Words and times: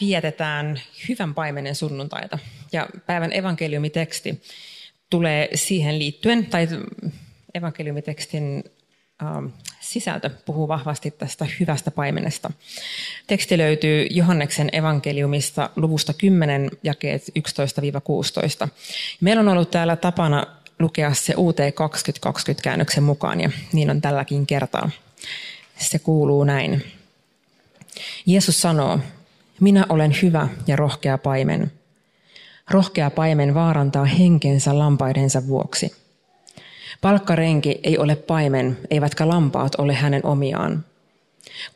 Vietetään 0.00 0.80
hyvän 1.08 1.34
paimenen 1.34 1.74
sunnuntaita 1.74 2.38
ja 2.72 2.88
päivän 3.06 3.32
evankeliumiteksti 3.32 4.42
tulee 5.10 5.48
siihen 5.54 5.98
liittyen, 5.98 6.46
tai 6.46 6.68
evankeliumitekstin 7.54 8.64
ähm, 9.22 9.46
sisältö 9.80 10.30
puhuu 10.30 10.68
vahvasti 10.68 11.10
tästä 11.10 11.46
hyvästä 11.60 11.90
paimenesta. 11.90 12.50
Teksti 13.26 13.58
löytyy 13.58 14.06
Johanneksen 14.10 14.68
evankeliumista 14.72 15.70
luvusta 15.76 16.12
10, 16.12 16.70
jakeet 16.82 17.22
11-16. 18.66 18.68
Meillä 19.20 19.40
on 19.40 19.48
ollut 19.48 19.70
täällä 19.70 19.96
tapana 19.96 20.46
lukea 20.78 21.14
se 21.14 21.34
UT 21.36 21.56
2020 21.74 22.62
käännöksen 22.62 23.02
mukaan, 23.02 23.40
ja 23.40 23.50
niin 23.72 23.90
on 23.90 24.00
tälläkin 24.00 24.46
kertaa. 24.46 24.90
Se 25.78 25.98
kuuluu 25.98 26.44
näin. 26.44 26.84
Jeesus 28.26 28.62
sanoo, 28.62 28.98
minä 29.60 29.86
olen 29.88 30.16
hyvä 30.22 30.48
ja 30.66 30.76
rohkea 30.76 31.18
paimen. 31.18 31.72
Rohkea 32.70 33.10
paimen 33.10 33.54
vaarantaa 33.54 34.04
henkensä 34.04 34.78
lampaidensa 34.78 35.46
vuoksi. 35.46 35.92
Palkkarenki 37.00 37.80
ei 37.82 37.98
ole 37.98 38.16
paimen, 38.16 38.78
eivätkä 38.90 39.28
lampaat 39.28 39.74
ole 39.74 39.94
hänen 39.94 40.26
omiaan. 40.26 40.84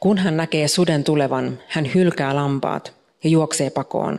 Kun 0.00 0.18
hän 0.18 0.36
näkee 0.36 0.68
suden 0.68 1.04
tulevan, 1.04 1.58
hän 1.68 1.94
hylkää 1.94 2.34
lampaat 2.36 2.94
ja 3.24 3.30
juoksee 3.30 3.70
pakoon. 3.70 4.18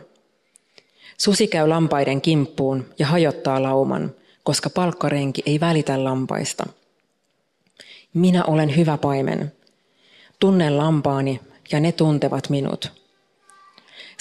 Susi 1.18 1.46
käy 1.46 1.68
lampaiden 1.68 2.20
kimppuun 2.20 2.86
ja 2.98 3.06
hajottaa 3.06 3.62
lauman, 3.62 4.14
koska 4.42 4.70
palkkarenki 4.70 5.42
ei 5.46 5.60
välitä 5.60 6.04
lampaista. 6.04 6.66
Minä 8.14 8.44
olen 8.44 8.76
hyvä 8.76 8.98
paimen. 8.98 9.52
Tunnen 10.38 10.78
lampaani 10.78 11.40
ja 11.72 11.80
ne 11.80 11.92
tuntevat 11.92 12.50
minut. 12.50 13.01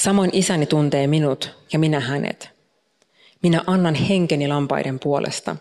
Samoin 0.04 0.30
isäni 0.34 0.66
tuntee 0.66 1.08
minut 1.08 1.50
ja 1.74 1.80
minä 1.80 2.00
hänet. 2.00 2.50
Minä 3.44 3.64
annan 3.68 3.96
henkeni 3.96 4.48
lampaiden 4.48 5.00
puolesta. 5.00 5.56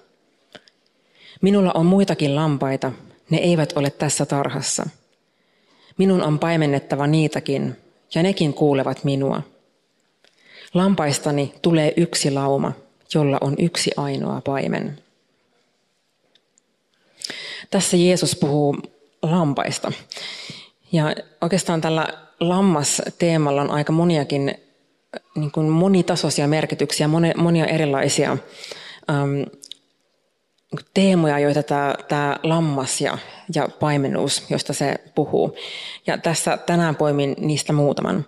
Minulla 1.40 1.72
on 1.74 1.86
muitakin 1.86 2.36
lampaita, 2.36 2.92
ne 3.30 3.38
eivät 3.38 3.72
ole 3.76 3.90
tässä 3.90 4.26
tarhassa. 4.26 4.86
Minun 5.96 6.22
on 6.22 6.38
paimennettava 6.38 7.06
niitäkin, 7.06 7.76
ja 8.14 8.22
nekin 8.22 8.54
kuulevat 8.54 9.04
minua. 9.04 9.42
Lampaistani 10.74 11.54
tulee 11.62 11.94
yksi 11.96 12.30
lauma, 12.30 12.72
jolla 13.14 13.38
on 13.40 13.54
yksi 13.58 13.90
ainoa 13.96 14.40
paimen. 14.40 14.98
Tässä 17.70 17.96
Jeesus 17.96 18.36
puhuu 18.36 18.76
lampaista. 19.22 19.92
Ja 20.92 21.14
oikeastaan 21.40 21.80
tällä 21.80 22.29
lammas-teemalla 22.40 23.62
on 23.62 23.70
aika 23.70 23.92
moniakin 23.92 24.54
niin 25.36 25.50
kuin 25.50 25.68
monitasoisia 25.68 26.48
merkityksiä, 26.48 27.08
monia 27.36 27.66
erilaisia 27.66 28.36
ähm, 29.10 29.42
teemoja, 30.94 31.38
joita 31.38 31.62
tämä, 31.62 31.94
tämä 32.08 32.36
lammas 32.42 33.00
ja, 33.00 33.18
ja 33.54 33.68
paimenuus, 33.80 34.42
josta 34.50 34.72
se 34.72 34.94
puhuu. 35.14 35.56
Ja 36.06 36.18
tässä 36.18 36.56
tänään 36.56 36.96
poimin 36.96 37.34
niistä 37.38 37.72
muutaman. 37.72 38.26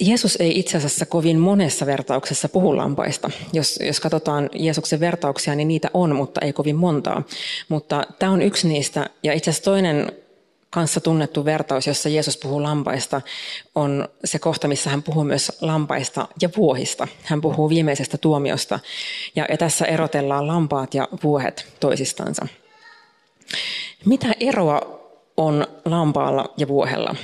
Jeesus 0.00 0.36
ei 0.36 0.58
itse 0.58 0.76
asiassa 0.76 1.06
kovin 1.06 1.38
monessa 1.38 1.86
vertauksessa 1.86 2.48
puhu 2.48 2.76
lampaista. 2.76 3.30
Jos, 3.52 3.78
jos 3.86 4.00
katsotaan 4.00 4.50
Jeesuksen 4.52 5.00
vertauksia, 5.00 5.54
niin 5.54 5.68
niitä 5.68 5.90
on, 5.94 6.16
mutta 6.16 6.40
ei 6.40 6.52
kovin 6.52 6.76
montaa. 6.76 7.22
Mutta 7.68 8.02
tämä 8.18 8.32
on 8.32 8.42
yksi 8.42 8.68
niistä. 8.68 9.10
Ja 9.22 9.32
itse 9.32 9.50
asiassa 9.50 9.70
toinen 9.70 10.12
kanssa 10.70 11.00
tunnettu 11.00 11.44
vertaus, 11.44 11.86
jossa 11.86 12.08
Jeesus 12.08 12.36
puhuu 12.36 12.62
lampaista, 12.62 13.20
on 13.74 14.08
se 14.24 14.38
kohta, 14.38 14.68
missä 14.68 14.90
hän 14.90 15.02
puhuu 15.02 15.24
myös 15.24 15.52
lampaista 15.60 16.28
ja 16.42 16.48
vuohista. 16.56 17.08
Hän 17.22 17.40
puhuu 17.40 17.68
viimeisestä 17.68 18.18
tuomiosta 18.18 18.80
ja, 19.36 19.46
tässä 19.58 19.84
erotellaan 19.84 20.46
lampaat 20.46 20.94
ja 20.94 21.08
vuohet 21.22 21.66
toisistansa. 21.80 22.46
Mitä 24.04 24.28
eroa 24.40 24.80
on 25.36 25.66
lampaalla 25.84 26.54
ja 26.56 26.68
vuohella? 26.68 27.14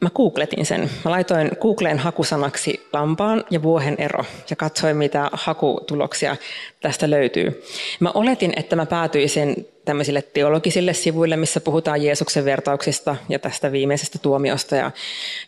Mä 0.00 0.10
googletin 0.10 0.66
sen. 0.66 0.90
Mä 1.04 1.10
laitoin 1.10 1.50
Googleen 1.60 1.98
hakusanaksi 1.98 2.88
lampaan 2.92 3.44
ja 3.50 3.62
vuohen 3.62 3.94
ero 3.98 4.24
ja 4.50 4.56
katsoin, 4.56 4.96
mitä 4.96 5.30
hakutuloksia 5.32 6.36
tästä 6.80 7.10
löytyy. 7.10 7.62
Mä 8.00 8.10
oletin, 8.14 8.52
että 8.56 8.76
mä 8.76 8.86
päätyisin 8.86 9.68
tämmöisille 9.84 10.22
teologisille 10.22 10.94
sivuille, 10.94 11.36
missä 11.36 11.60
puhutaan 11.60 12.02
Jeesuksen 12.02 12.44
vertauksista 12.44 13.16
ja 13.28 13.38
tästä 13.38 13.72
viimeisestä 13.72 14.18
tuomiosta 14.18 14.76
ja, 14.76 14.90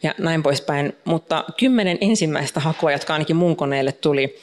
ja 0.03 0.15
näin 0.19 0.43
poispäin. 0.43 0.97
Mutta 1.05 1.45
kymmenen 1.59 1.99
ensimmäistä 2.01 2.61
hakua, 2.61 2.93
jotka 2.93 3.13
ainakin 3.13 3.37
mun 3.37 3.57
koneelle 3.57 3.93
tuli, 3.93 4.39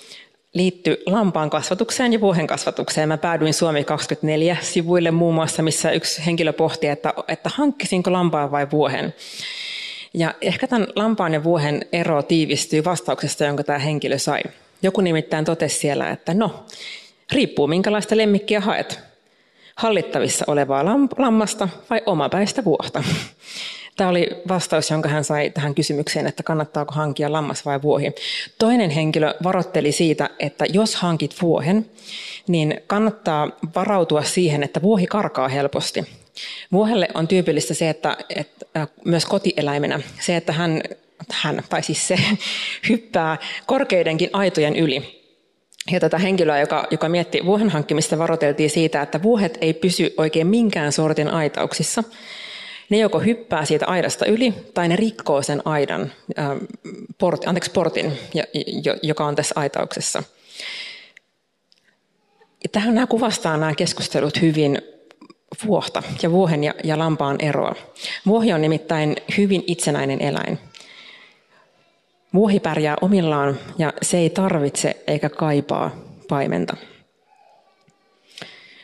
liittyi 0.54 1.04
lampaan 1.06 1.50
kasvatukseen 1.50 2.14
ja 2.14 2.22
vuohen 2.22 2.48
kasvatukseen. 2.48 3.08
Mä 3.08 3.18
päädyin 3.18 3.54
Suomi 3.54 3.84
24 3.84 4.58
sivuille 4.62 5.12
muun 5.12 5.36
muassa, 5.36 5.64
missä 5.64 5.92
yksi 5.92 6.26
henkilö 6.26 6.54
pohti, 6.54 6.88
että, 6.88 7.14
että 7.28 7.50
hankkisinko 7.54 8.12
lampaan 8.12 8.52
vai 8.52 8.68
vuohen. 8.72 9.14
Ja 10.18 10.34
ehkä 10.42 10.68
tämän 10.68 10.88
lampaan 10.96 11.34
ja 11.34 11.44
vuohen 11.44 11.86
ero 11.92 12.24
tiivistyy 12.24 12.84
vastauksesta, 12.84 13.44
jonka 13.44 13.64
tämä 13.64 13.80
henkilö 13.80 14.18
sai. 14.18 14.42
Joku 14.82 15.02
nimittäin 15.02 15.46
totesi 15.46 15.80
siellä, 15.80 16.10
että 16.10 16.34
no, 16.34 16.66
riippuu 17.32 17.68
minkälaista 17.68 18.18
lemmikkiä 18.18 18.60
haet. 18.60 19.00
Hallittavissa 19.76 20.46
olevaa 20.48 20.86
lammasta 21.18 21.70
vai 21.90 22.02
omapäistä 22.06 22.64
vuohta. 22.64 23.04
Tämä 23.98 24.10
oli 24.10 24.28
vastaus, 24.48 24.90
jonka 24.90 25.10
hän 25.10 25.24
sai 25.24 25.50
tähän 25.50 25.76
kysymykseen, 25.76 26.28
että 26.28 26.44
kannattaako 26.44 26.94
hankia 26.94 27.32
lammas 27.32 27.66
vai 27.66 27.82
vuohi. 27.82 28.12
Toinen 28.60 28.90
henkilö 28.90 29.34
varoitteli 29.44 29.92
siitä, 29.92 30.30
että 30.40 30.66
jos 30.74 30.96
hankit 30.96 31.36
vuohen, 31.42 31.90
niin 32.48 32.82
kannattaa 32.88 33.50
varautua 33.76 34.24
siihen, 34.24 34.64
että 34.64 34.82
vuohi 34.82 35.08
karkaa 35.08 35.48
helposti. 35.48 36.25
Vuohelle 36.72 37.08
on 37.14 37.28
tyypillistä 37.28 37.74
se, 37.74 37.90
että, 37.90 38.18
että 38.36 38.88
myös 39.06 39.26
kotieläimenä 39.26 40.00
se, 40.22 40.36
että 40.36 40.54
hän, 40.54 40.82
hän, 41.32 41.64
tai 41.70 41.84
siis 41.84 42.08
se 42.08 42.20
hyppää 42.90 43.38
korkeidenkin 43.66 44.30
aitojen 44.34 44.76
yli. 44.76 45.26
Ja 45.92 46.00
tätä 46.00 46.18
henkilöä, 46.18 46.60
joka, 46.60 46.88
joka 46.92 47.10
mietti 47.10 47.46
vuohen 47.46 47.70
hankkimista, 47.70 48.18
varoiteltiin 48.18 48.70
siitä, 48.70 49.02
että 49.02 49.24
vuohet 49.24 49.58
ei 49.62 49.74
pysy 49.74 50.14
oikein 50.18 50.48
minkään 50.48 50.92
sortin 50.92 51.28
aitauksissa. 51.28 52.04
Ne 52.90 52.98
joko 52.98 53.20
hyppää 53.20 53.66
siitä 53.66 53.86
aidasta 53.88 54.26
yli, 54.26 54.54
tai 54.74 54.88
ne 54.88 54.96
rikkoo 54.96 55.42
sen 55.42 55.62
aidan, 55.66 56.12
äh, 56.40 56.48
port, 57.18 57.48
anteeksi, 57.48 57.72
portin, 57.72 58.14
joka 59.02 59.26
on 59.26 59.36
tässä 59.36 59.54
aitauksessa. 59.58 60.24
Tähän 62.72 62.96
nämä 62.96 63.08
kuvastaa 63.08 63.58
nämä 63.58 63.76
keskustelut 63.76 64.42
hyvin 64.42 64.82
vuohta 65.66 66.04
ja 66.22 66.32
vuohen 66.32 66.64
ja, 66.64 66.74
ja 66.84 67.00
lampaan 67.00 67.36
eroa. 67.40 67.76
Vuohi 68.26 68.54
on 68.54 68.62
nimittäin 68.62 69.16
hyvin 69.38 69.64
itsenäinen 69.68 70.22
eläin. 70.22 70.60
Vuohi 72.34 72.60
pärjää 72.60 72.96
omillaan 73.02 73.60
ja 73.78 73.94
se 74.02 74.18
ei 74.18 74.30
tarvitse 74.30 75.04
eikä 75.08 75.30
kaipaa 75.30 75.92
paimenta. 76.28 76.78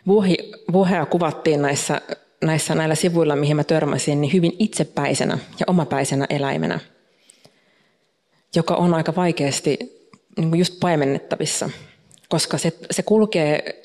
Vuohi, 0.08 0.38
vuohea 0.72 1.06
kuvattiin 1.06 1.62
näissä, 1.62 2.02
näissä 2.44 2.76
näillä 2.76 2.96
sivuilla, 2.96 3.36
mihin 3.36 3.56
mä 3.56 3.64
törmäsin, 3.64 4.22
niin 4.22 4.34
hyvin 4.34 4.56
itsepäisenä 4.60 5.38
ja 5.60 5.66
omapäisenä 5.68 6.26
eläimenä, 6.30 6.80
joka 8.56 8.76
on 8.76 8.94
aika 8.94 9.16
vaikeasti 9.16 9.80
niin 10.38 10.60
just 10.60 10.80
paimennettavissa, 10.80 11.70
koska 12.30 12.58
se, 12.58 12.74
se 12.92 13.04
kulkee 13.04 13.82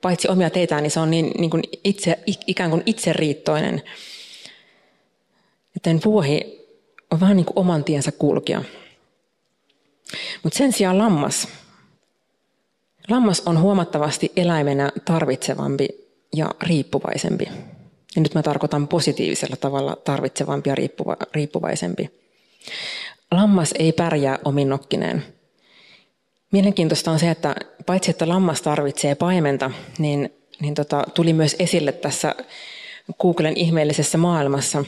paitsi 0.00 0.28
omia 0.28 0.50
teitään, 0.50 0.82
niin 0.82 0.90
se 0.90 1.00
on 1.00 1.10
niin, 1.10 1.30
niin 1.38 1.50
kuin 1.50 1.62
itse, 1.84 2.18
ikään 2.46 2.70
kuin 2.70 2.82
itseriittoinen. 2.86 3.82
Joten 5.74 6.00
vuohi 6.04 6.66
on 7.10 7.20
vähän 7.20 7.36
niin 7.36 7.46
kuin 7.46 7.58
oman 7.58 7.84
tiensä 7.84 8.12
kulkija. 8.12 8.62
Mutta 10.42 10.58
sen 10.58 10.72
sijaan 10.72 10.98
lammas. 10.98 11.48
Lammas 13.08 13.42
on 13.46 13.60
huomattavasti 13.60 14.32
eläimenä 14.36 14.92
tarvitsevampi 15.04 15.88
ja 16.36 16.50
riippuvaisempi. 16.62 17.48
Ja 18.16 18.22
nyt 18.22 18.34
mä 18.34 18.42
tarkoitan 18.42 18.88
positiivisella 18.88 19.56
tavalla 19.56 19.96
tarvitsevampi 20.04 20.70
ja 20.70 20.74
riippuva, 20.74 21.16
riippuvaisempi. 21.34 22.10
Lammas 23.30 23.74
ei 23.78 23.92
pärjää 23.92 24.38
ominnokkineen. 24.44 25.35
Mielenkiintoista 26.52 27.10
on 27.10 27.18
se, 27.18 27.30
että 27.30 27.54
paitsi 27.86 28.10
että 28.10 28.28
lammas 28.28 28.62
tarvitsee 28.62 29.14
paimenta, 29.14 29.70
niin, 29.98 30.32
niin 30.60 30.74
tota, 30.74 31.04
tuli 31.14 31.32
myös 31.32 31.56
esille 31.58 31.92
tässä 31.92 32.34
Googlen 33.20 33.56
ihmeellisessä 33.56 34.18
maailmassa 34.18 34.84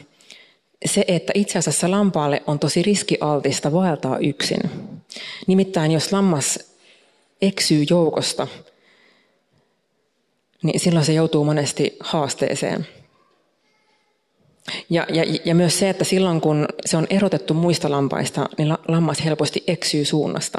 se, 0.84 1.04
että 1.08 1.32
itse 1.34 1.58
asiassa 1.58 1.90
lampaalle 1.90 2.42
on 2.46 2.58
tosi 2.58 2.82
riskialtista 2.82 3.72
vaeltaa 3.72 4.18
yksin. 4.18 4.60
Nimittäin 5.46 5.92
jos 5.92 6.12
lammas 6.12 6.58
eksyy 7.42 7.84
joukosta, 7.90 8.48
niin 10.62 10.80
silloin 10.80 11.04
se 11.04 11.12
joutuu 11.12 11.44
monesti 11.44 11.96
haasteeseen. 12.00 12.86
Ja, 14.90 15.06
ja, 15.12 15.24
ja 15.44 15.54
myös 15.54 15.78
se, 15.78 15.88
että 15.88 16.04
silloin 16.04 16.40
kun 16.40 16.68
se 16.86 16.96
on 16.96 17.06
erotettu 17.10 17.54
muista 17.54 17.90
lampaista, 17.90 18.48
niin 18.58 18.68
lammas 18.88 19.24
helposti 19.24 19.64
eksyy 19.66 20.04
suunnasta. 20.04 20.58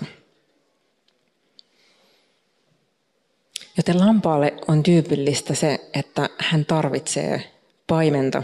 Joten 3.80 4.00
lampaalle 4.00 4.54
on 4.68 4.84
tyypillistä 4.84 5.56
se, 5.56 5.90
että 5.94 6.30
hän 6.38 6.66
tarvitsee 6.66 7.44
paimenta, 7.88 8.44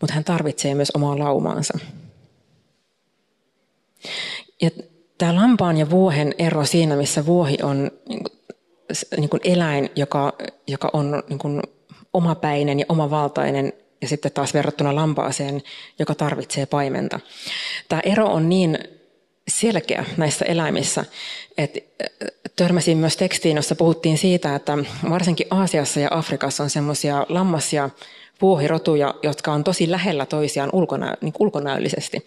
mutta 0.00 0.14
hän 0.14 0.24
tarvitsee 0.24 0.74
myös 0.74 0.90
omaa 0.94 1.18
laumaansa. 1.18 1.78
Ja 4.62 4.70
tämä 5.18 5.34
lampaan 5.34 5.76
ja 5.76 5.90
vuohen 5.90 6.34
ero 6.38 6.64
siinä, 6.64 6.96
missä 6.96 7.26
vuohi 7.26 7.56
on 7.62 7.90
niin 9.16 9.28
kuin 9.30 9.40
eläin, 9.44 9.90
joka, 9.96 10.32
joka 10.66 10.90
on 10.92 11.22
niin 11.28 11.38
kuin 11.38 11.62
omapäinen 12.12 12.80
ja 12.80 12.86
omavaltainen, 12.88 13.72
ja 14.02 14.08
sitten 14.08 14.32
taas 14.32 14.54
verrattuna 14.54 14.94
lampaaseen, 14.94 15.62
joka 15.98 16.14
tarvitsee 16.14 16.66
paimenta. 16.66 17.20
Tämä 17.88 18.00
ero 18.04 18.26
on 18.26 18.48
niin 18.48 18.78
selkeä 19.48 20.04
näissä 20.16 20.44
eläimissä, 20.44 21.04
että 21.58 21.80
törmäsin 22.64 22.98
myös 22.98 23.16
tekstiin, 23.16 23.56
jossa 23.56 23.74
puhuttiin 23.74 24.18
siitä, 24.18 24.54
että 24.54 24.78
varsinkin 25.10 25.46
Aasiassa 25.50 26.00
ja 26.00 26.08
Afrikassa 26.10 26.62
on 26.62 26.70
semmoisia 26.70 27.26
lammas- 27.28 27.72
ja 27.72 27.90
vuohirotuja, 28.40 29.14
jotka 29.22 29.52
on 29.52 29.64
tosi 29.64 29.90
lähellä 29.90 30.26
toisiaan 30.26 30.70
ulkonä, 30.72 31.16
niin 31.20 31.32
ulkonäöllisesti. 31.38 32.26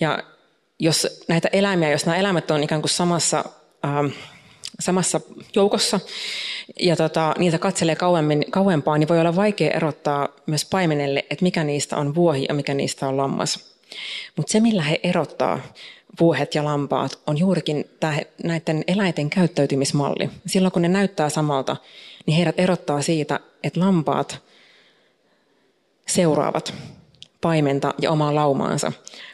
Ja 0.00 0.18
jos 0.78 1.24
näitä 1.28 1.48
eläimiä, 1.52 1.90
jos 1.90 2.06
nämä 2.06 2.16
eläimet 2.16 2.50
on 2.50 2.62
ikään 2.62 2.82
kuin 2.82 2.90
samassa, 2.90 3.44
äh, 3.84 4.12
samassa 4.80 5.20
joukossa 5.54 6.00
ja 6.80 6.96
tota, 6.96 7.34
niitä 7.38 7.58
katselee 7.58 7.96
kauemmin, 7.96 8.44
kauempaa, 8.50 8.98
niin 8.98 9.08
voi 9.08 9.20
olla 9.20 9.36
vaikea 9.36 9.70
erottaa 9.70 10.28
myös 10.46 10.64
paimenelle, 10.64 11.24
että 11.30 11.42
mikä 11.42 11.64
niistä 11.64 11.96
on 11.96 12.14
vuohi 12.14 12.46
ja 12.48 12.54
mikä 12.54 12.74
niistä 12.74 13.08
on 13.08 13.16
lammas. 13.16 13.74
Mutta 14.36 14.52
se, 14.52 14.60
millä 14.60 14.82
he 14.82 15.00
erottaa 15.02 15.60
vuohet 16.20 16.54
ja 16.54 16.64
lampaat, 16.64 17.18
on 17.26 17.38
juurikin 17.38 17.84
tämä, 18.00 18.20
näiden 18.44 18.84
eläinten 18.86 19.30
käyttäytymismalli. 19.30 20.30
Silloin 20.46 20.72
kun 20.72 20.82
ne 20.82 20.88
näyttää 20.88 21.28
samalta, 21.28 21.76
niin 22.26 22.36
heidät 22.36 22.60
erottaa 22.60 23.02
siitä, 23.02 23.40
että 23.62 23.80
lampaat 23.80 24.42
seuraavat 26.06 26.74
paimenta 27.40 27.94
ja 28.02 28.10
omaa 28.10 28.34
laumaansa, 28.34 28.92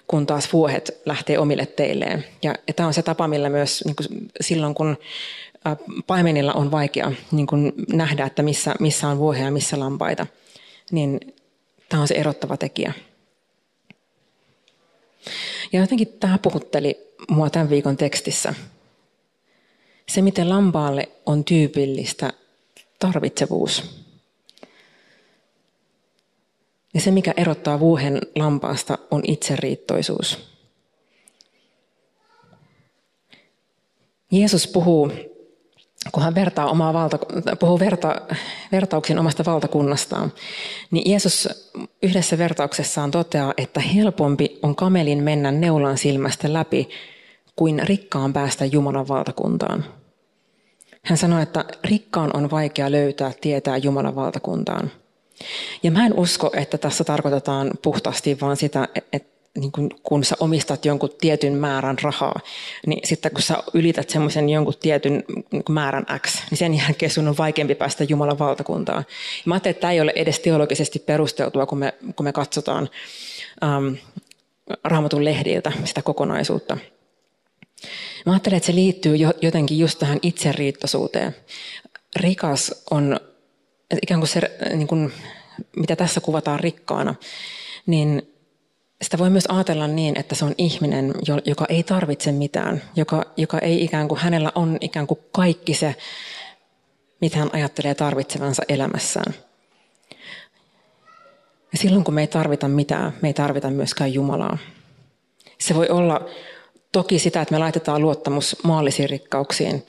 kun 0.09 0.26
taas 0.26 0.53
vuohet 0.53 1.00
lähtee 1.06 1.38
omille 1.38 1.67
teilleen. 1.67 2.25
Ja, 2.43 2.55
ja 2.67 2.75
tämä 2.75 2.87
on 2.87 2.94
se 2.94 3.03
tapa, 3.03 3.29
millä 3.29 3.49
myös 3.49 3.85
niin 3.85 3.97
kuin 3.97 4.31
silloin, 4.41 4.75
kun 4.75 4.97
paimenilla 6.06 6.53
on 6.53 6.70
vaikea 6.70 7.12
niin 7.32 7.47
kuin 7.47 7.73
nähdä, 7.93 8.27
että 8.27 8.43
missä, 8.43 8.75
missä 8.81 9.09
on 9.09 9.19
vuohia 9.19 9.44
ja 9.44 9.50
missä 9.50 9.81
lampaita, 9.81 10.27
niin 10.91 11.20
tämä 11.88 12.00
on 12.00 12.09
se 12.09 12.15
erottava 12.15 12.56
tekijä. 12.56 12.93
Ja 15.73 15.81
jotenkin 15.81 16.09
tämä 16.21 16.38
puhutteli 16.38 17.15
mua 17.31 17.50
tämän 17.50 17.71
viikon 17.71 17.97
tekstissä. 17.97 18.55
Se, 20.09 20.23
miten 20.23 20.49
lampaalle 20.49 21.09
on 21.26 21.44
tyypillistä 21.44 22.32
tarvitsevuus. 22.99 24.05
Ja 26.94 27.00
se, 27.00 27.11
mikä 27.11 27.35
erottaa 27.37 27.81
vuohen 27.81 28.21
lampaasta, 28.37 28.99
on 29.11 29.23
itseriittoisuus. 29.26 30.55
Jeesus 34.31 34.67
puhuu, 34.67 35.12
kun 36.12 36.23
hän 36.23 36.35
vertaa 36.35 36.71
omaa 36.71 36.93
valta, 36.93 37.19
puhuu 37.59 37.79
verta, 37.79 38.21
vertauksin 38.73 39.19
omasta 39.19 39.45
valtakunnastaan, 39.47 40.33
niin 40.91 41.11
Jeesus 41.11 41.49
yhdessä 42.03 42.39
vertauksessaan 42.39 43.11
toteaa, 43.11 43.55
että 43.56 43.81
helpompi 43.81 44.59
on 44.62 44.77
kamelin 44.77 45.23
mennä 45.23 45.51
neulan 45.51 45.99
silmästä 45.99 46.53
läpi 46.53 46.89
kuin 47.56 47.83
rikkaan 47.85 48.33
päästä 48.33 48.65
Jumalan 48.65 49.09
valtakuntaan. 49.09 49.85
Hän 51.05 51.19
sanoi, 51.19 51.43
että 51.43 51.65
rikkaan 51.85 52.37
on 52.37 52.51
vaikea 52.51 52.93
löytää 52.93 53.33
tietää 53.41 53.77
Jumalan 53.77 54.15
valtakuntaan– 54.15 54.91
ja 55.83 55.91
mä 55.91 56.06
en 56.06 56.15
usko, 56.15 56.51
että 56.56 56.79
tässä 56.79 57.05
tarkoitetaan 57.05 57.71
puhtaasti 57.83 58.39
vaan 58.41 58.56
sitä, 58.56 58.89
että 59.12 59.34
niin 59.59 59.73
kun, 59.73 59.91
kun 60.03 60.25
sä 60.25 60.37
omistat 60.41 60.85
jonkun 60.85 61.11
tietyn 61.21 61.55
määrän 61.55 61.97
rahaa, 62.03 62.41
niin 62.87 63.09
sitten 63.09 63.33
kun 63.33 63.43
sä 63.43 63.62
ylität 63.75 64.11
semmoisen 64.11 64.49
jonkun 64.49 64.75
tietyn 64.81 65.25
niin 65.51 65.62
määrän 65.71 66.06
X, 66.19 66.51
niin 66.51 66.59
sen 66.59 66.75
jälkeen 66.75 67.11
sun 67.11 67.29
on 67.29 67.37
vaikeampi 67.39 67.75
päästä 67.75 68.05
Jumalan 68.05 68.39
valtakuntaan. 68.39 69.05
Ja 69.09 69.43
mä 69.45 69.55
ajattelin, 69.55 69.71
että 69.71 69.81
tämä 69.81 69.93
ei 69.93 70.01
ole 70.01 70.12
edes 70.17 70.41
teologisesti 70.41 70.99
perusteltua, 70.99 71.67
kun 71.67 71.79
me, 71.79 71.95
kun 72.17 72.25
me 72.25 72.33
katsotaan 72.33 72.91
ähm, 73.65 73.95
raamatun 74.85 75.25
lehdiltä 75.25 75.73
sitä 75.85 76.03
kokonaisuutta. 76.03 76.77
Mä 78.27 78.33
ajattelen, 78.33 78.56
että 78.56 78.67
se 78.67 78.75
liittyy 78.75 79.17
jotenkin 79.43 79.79
just 79.79 79.99
tähän 79.99 80.19
itseriittoisuuteen. 80.23 81.37
Rikas 82.17 82.85
on 82.91 83.21
ikään 84.03 84.21
kuin 84.21 84.29
se, 84.29 84.41
niin 84.75 84.89
kuin, 84.89 85.12
mitä 85.77 85.97
tässä 85.97 86.21
kuvataan 86.21 86.61
rikkaana, 86.61 87.15
niin 87.87 88.34
sitä 89.05 89.19
voi 89.19 89.31
myös 89.31 89.47
ajatella 89.49 89.87
niin, 89.87 90.21
että 90.21 90.35
se 90.35 90.45
on 90.45 90.55
ihminen, 90.59 91.15
joka 91.45 91.65
ei 91.69 91.83
tarvitse 91.83 92.33
mitään, 92.33 92.83
joka, 92.97 93.25
joka 93.37 93.59
ei 93.59 93.85
ikään 93.85 94.09
kuin, 94.09 94.21
hänellä 94.21 94.53
on 94.55 94.79
ikään 94.81 95.06
kuin 95.06 95.21
kaikki 95.33 95.75
se, 95.75 95.95
mitä 97.21 97.39
hän 97.39 97.51
ajattelee 97.53 97.95
tarvitsevansa 97.95 98.62
elämässään. 98.69 99.35
Ja 101.73 101.79
silloin 101.79 102.05
kun 102.05 102.15
me 102.15 102.21
ei 102.21 102.27
tarvita 102.27 102.69
mitään, 102.69 103.12
me 103.23 103.29
ei 103.29 103.35
tarvita 103.35 103.71
myöskään 103.71 104.15
Jumalaa. 104.15 104.59
Se 105.58 105.75
voi 105.75 105.89
olla 105.89 106.27
Toki 106.94 107.19
sitä, 107.19 107.43
että 107.43 107.55
me 107.55 107.58
laitetaan 107.58 108.03
luottamus 108.03 108.56
maallisiin 108.63 109.10
rikkauksiin, 109.10 109.86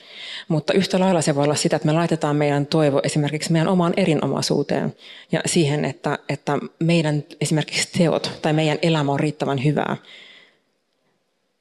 mutta 0.48 0.72
yhtä 0.72 1.00
lailla 1.00 1.22
se 1.22 1.34
voi 1.34 1.44
olla 1.44 1.54
sitä, 1.54 1.76
että 1.76 1.86
me 1.86 1.92
laitetaan 1.92 2.36
meidän 2.36 2.66
toivo 2.66 3.00
esimerkiksi 3.02 3.52
meidän 3.52 3.68
omaan 3.68 3.92
erinomaisuuteen 3.96 4.96
ja 5.32 5.40
siihen, 5.46 5.84
että, 5.84 6.18
että 6.28 6.58
meidän 6.78 7.24
esimerkiksi 7.40 7.88
teot 7.98 8.38
tai 8.42 8.52
meidän 8.52 8.78
elämä 8.82 9.12
on 9.12 9.20
riittävän 9.20 9.64
hyvää, 9.64 9.96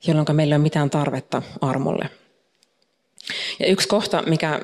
jolloin 0.07 0.25
meillä 0.33 0.55
ei 0.55 0.57
ole 0.57 0.63
mitään 0.63 0.89
tarvetta 0.89 1.41
armolle. 1.61 2.09
Ja 3.59 3.67
yksi 3.67 3.87
kohta, 3.87 4.23
mikä, 4.27 4.61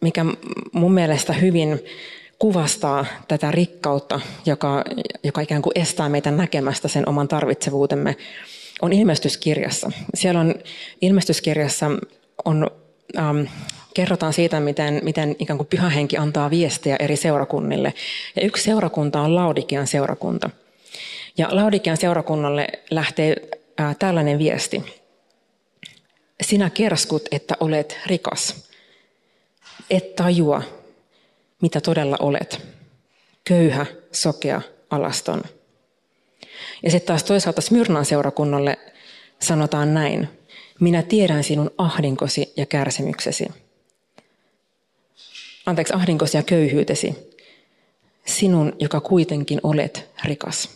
mikä 0.00 0.24
mun 0.72 0.92
mielestä 0.92 1.32
hyvin 1.32 1.80
kuvastaa 2.38 3.06
tätä 3.28 3.50
rikkautta, 3.50 4.20
joka, 4.46 4.84
joka 5.24 5.40
ikään 5.40 5.62
kuin 5.62 5.78
estää 5.78 6.08
meitä 6.08 6.30
näkemästä 6.30 6.88
sen 6.88 7.08
oman 7.08 7.28
tarvitsevuutemme, 7.28 8.16
on 8.82 8.92
ilmestyskirjassa. 8.92 9.92
Siellä 10.14 10.40
on 10.40 10.54
ilmestyskirjassa 11.00 11.90
on, 12.44 12.70
ähm, 13.18 13.40
kerrotaan 13.94 14.32
siitä, 14.32 14.60
miten, 14.60 15.00
miten 15.02 15.36
ikään 15.38 15.56
kuin 15.56 15.66
pyhähenki 15.66 16.16
antaa 16.16 16.50
viestejä 16.50 16.96
eri 16.98 17.16
seurakunnille. 17.16 17.94
Ja 18.36 18.42
yksi 18.42 18.64
seurakunta 18.64 19.20
on 19.20 19.34
Laudikean 19.34 19.86
seurakunta. 19.86 20.50
Ja 21.38 21.48
Laudikean 21.50 21.96
seurakunnalle 21.96 22.68
lähtee 22.90 23.36
äh, 23.80 23.96
tällainen 23.98 24.38
viesti. 24.38 25.02
Sinä 26.42 26.70
kerskut, 26.70 27.22
että 27.30 27.54
olet 27.60 27.98
rikas. 28.06 28.68
Et 29.90 30.16
tajua, 30.16 30.62
mitä 31.62 31.80
todella 31.80 32.16
olet. 32.20 32.66
Köyhä, 33.44 33.86
sokea, 34.12 34.62
alaston. 34.90 35.42
Ja 36.82 36.90
sitten 36.90 37.06
taas 37.06 37.24
toisaalta 37.24 37.60
Smyrnan 37.60 38.04
seurakunnalle 38.04 38.78
sanotaan 39.38 39.94
näin. 39.94 40.28
Minä 40.80 41.02
tiedän 41.02 41.44
sinun 41.44 41.70
ahdinkosi 41.78 42.52
ja 42.56 42.66
kärsimyksesi. 42.66 43.48
Anteeksi, 45.66 45.92
ahdinkosi 45.94 46.36
ja 46.36 46.42
köyhyytesi. 46.42 47.32
Sinun, 48.26 48.76
joka 48.78 49.00
kuitenkin 49.00 49.60
olet 49.62 50.10
rikas. 50.24 50.68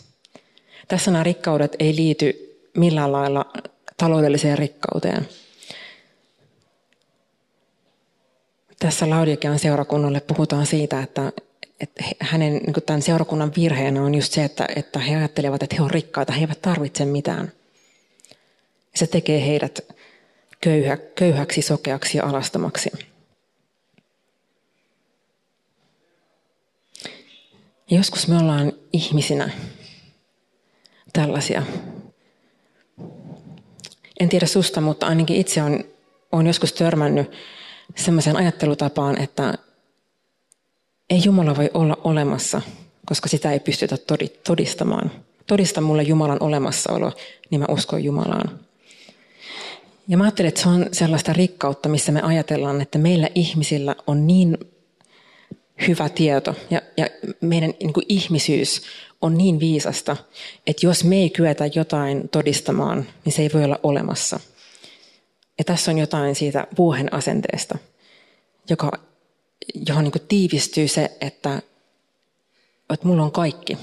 Tässä 0.88 1.10
nämä 1.10 1.24
rikkaudet 1.24 1.76
ei 1.78 1.96
liity 1.96 2.58
millään 2.76 3.12
lailla 3.12 3.52
taloudelliseen 3.96 4.58
rikkauteen. 4.58 5.28
Tässä 8.78 9.10
Laudikean 9.10 9.58
seurakunnalle 9.58 10.20
puhutaan 10.20 10.66
siitä, 10.66 11.02
että, 11.02 11.32
että 11.80 12.04
hänen 12.20 12.52
niin 12.52 12.74
tämän 12.86 13.02
seurakunnan 13.02 13.52
virheenä 13.56 14.02
on 14.02 14.14
just 14.14 14.32
se, 14.32 14.44
että, 14.44 14.68
että 14.76 14.98
he 14.98 15.16
ajattelevat, 15.16 15.62
että 15.62 15.76
he 15.76 15.82
ovat 15.82 15.92
rikkaita, 15.92 16.32
he 16.32 16.40
eivät 16.40 16.62
tarvitse 16.62 17.04
mitään. 17.04 17.52
Se 18.94 19.06
tekee 19.06 19.46
heidät 19.46 19.80
köyhä, 20.60 20.96
köyhäksi, 20.96 21.62
sokeaksi 21.62 22.18
ja 22.18 22.24
alastamaksi. 22.24 22.90
Joskus 27.90 28.28
me 28.28 28.38
ollaan 28.38 28.72
ihmisinä 28.92 29.50
tällaisia. 31.12 31.62
En 34.20 34.28
tiedä 34.28 34.46
susta, 34.46 34.80
mutta 34.80 35.06
ainakin 35.06 35.36
itse 35.36 35.60
on 36.32 36.46
joskus 36.46 36.72
törmännyt 36.72 37.30
sellaiseen 37.96 38.36
ajattelutapaan, 38.36 39.20
että 39.20 39.54
ei 41.10 41.20
Jumala 41.24 41.56
voi 41.56 41.70
olla 41.74 41.98
olemassa, 42.04 42.62
koska 43.06 43.28
sitä 43.28 43.52
ei 43.52 43.60
pystytä 43.60 43.96
todistamaan. 44.46 45.10
Todista 45.46 45.80
mulle 45.80 46.02
Jumalan 46.02 46.42
olemassaolo, 46.42 47.12
niin 47.50 47.60
mä 47.60 47.66
uskon 47.68 48.04
Jumalaan. 48.04 48.60
Ja 50.08 50.16
mä 50.16 50.24
ajattelen, 50.24 50.48
että 50.48 50.60
se 50.60 50.68
on 50.68 50.86
sellaista 50.92 51.32
rikkautta, 51.32 51.88
missä 51.88 52.12
me 52.12 52.22
ajatellaan, 52.22 52.80
että 52.80 52.98
meillä 52.98 53.28
ihmisillä 53.34 53.96
on 54.06 54.26
niin 54.26 54.58
hyvä 55.88 56.08
tieto 56.08 56.54
ja, 56.70 56.82
ja 56.96 57.06
meidän 57.40 57.74
niin 57.80 57.92
kuin 57.92 58.06
ihmisyys 58.08 58.82
on 59.22 59.38
niin 59.38 59.60
viisasta, 59.60 60.16
että 60.66 60.86
jos 60.86 61.04
me 61.04 61.16
ei 61.16 61.30
kyetä 61.30 61.70
jotain 61.74 62.28
todistamaan, 62.28 63.06
niin 63.24 63.32
se 63.32 63.42
ei 63.42 63.50
voi 63.54 63.64
olla 63.64 63.80
olemassa. 63.82 64.40
Ja 65.58 65.64
tässä 65.64 65.90
on 65.90 65.98
jotain 65.98 66.34
siitä 66.34 66.66
vuohen 66.78 67.14
asenteesta, 67.14 67.78
joka, 68.70 68.92
johon 69.88 70.04
niin 70.04 70.26
tiivistyy 70.28 70.88
se, 70.88 71.16
että, 71.20 71.62
että 72.94 73.06
mulla 73.08 73.22
on 73.22 73.32
kaikki. 73.32 73.78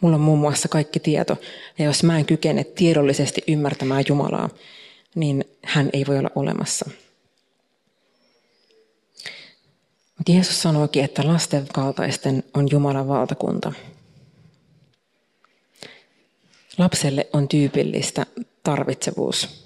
Mulla 0.00 0.16
on 0.16 0.20
muun 0.20 0.38
muassa 0.38 0.68
kaikki 0.68 1.00
tieto. 1.00 1.36
Ja 1.78 1.84
jos 1.84 2.02
mä 2.02 2.18
en 2.18 2.24
kykene 2.24 2.64
tiedollisesti 2.64 3.42
ymmärtämään 3.48 4.04
Jumalaa, 4.08 4.50
niin 5.14 5.44
hän 5.62 5.90
ei 5.92 6.04
voi 6.06 6.18
olla 6.18 6.30
olemassa. 6.34 6.90
Mutta 10.18 10.32
Jeesus 10.32 10.62
sanoikin, 10.62 11.04
että 11.04 11.26
lasten 11.26 11.66
kaltaisten 11.72 12.44
on 12.54 12.68
Jumalan 12.70 13.08
valtakunta. 13.08 13.72
Lapselle 16.78 17.26
on 17.32 17.48
tyypillistä 17.48 18.26
tarvitsevuus. 18.62 19.63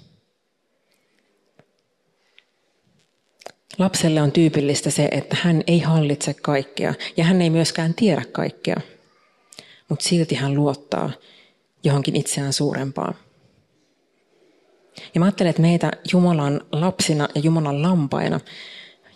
Lapselle 3.77 4.21
on 4.21 4.31
tyypillistä 4.31 4.89
se, 4.89 5.07
että 5.11 5.37
hän 5.41 5.63
ei 5.67 5.79
hallitse 5.79 6.33
kaikkea 6.33 6.93
ja 7.17 7.23
hän 7.23 7.41
ei 7.41 7.49
myöskään 7.49 7.93
tiedä 7.93 8.21
kaikkea, 8.31 8.77
mutta 9.89 10.05
silti 10.07 10.35
hän 10.35 10.55
luottaa 10.55 11.11
johonkin 11.83 12.15
itseään 12.15 12.53
suurempaan. 12.53 13.15
Ja 15.13 15.19
mä 15.19 15.25
ajattelen, 15.25 15.49
että 15.49 15.61
meitä 15.61 15.91
Jumalan 16.11 16.61
lapsina 16.71 17.27
ja 17.35 17.41
Jumalan 17.41 17.81
lampaina, 17.81 18.39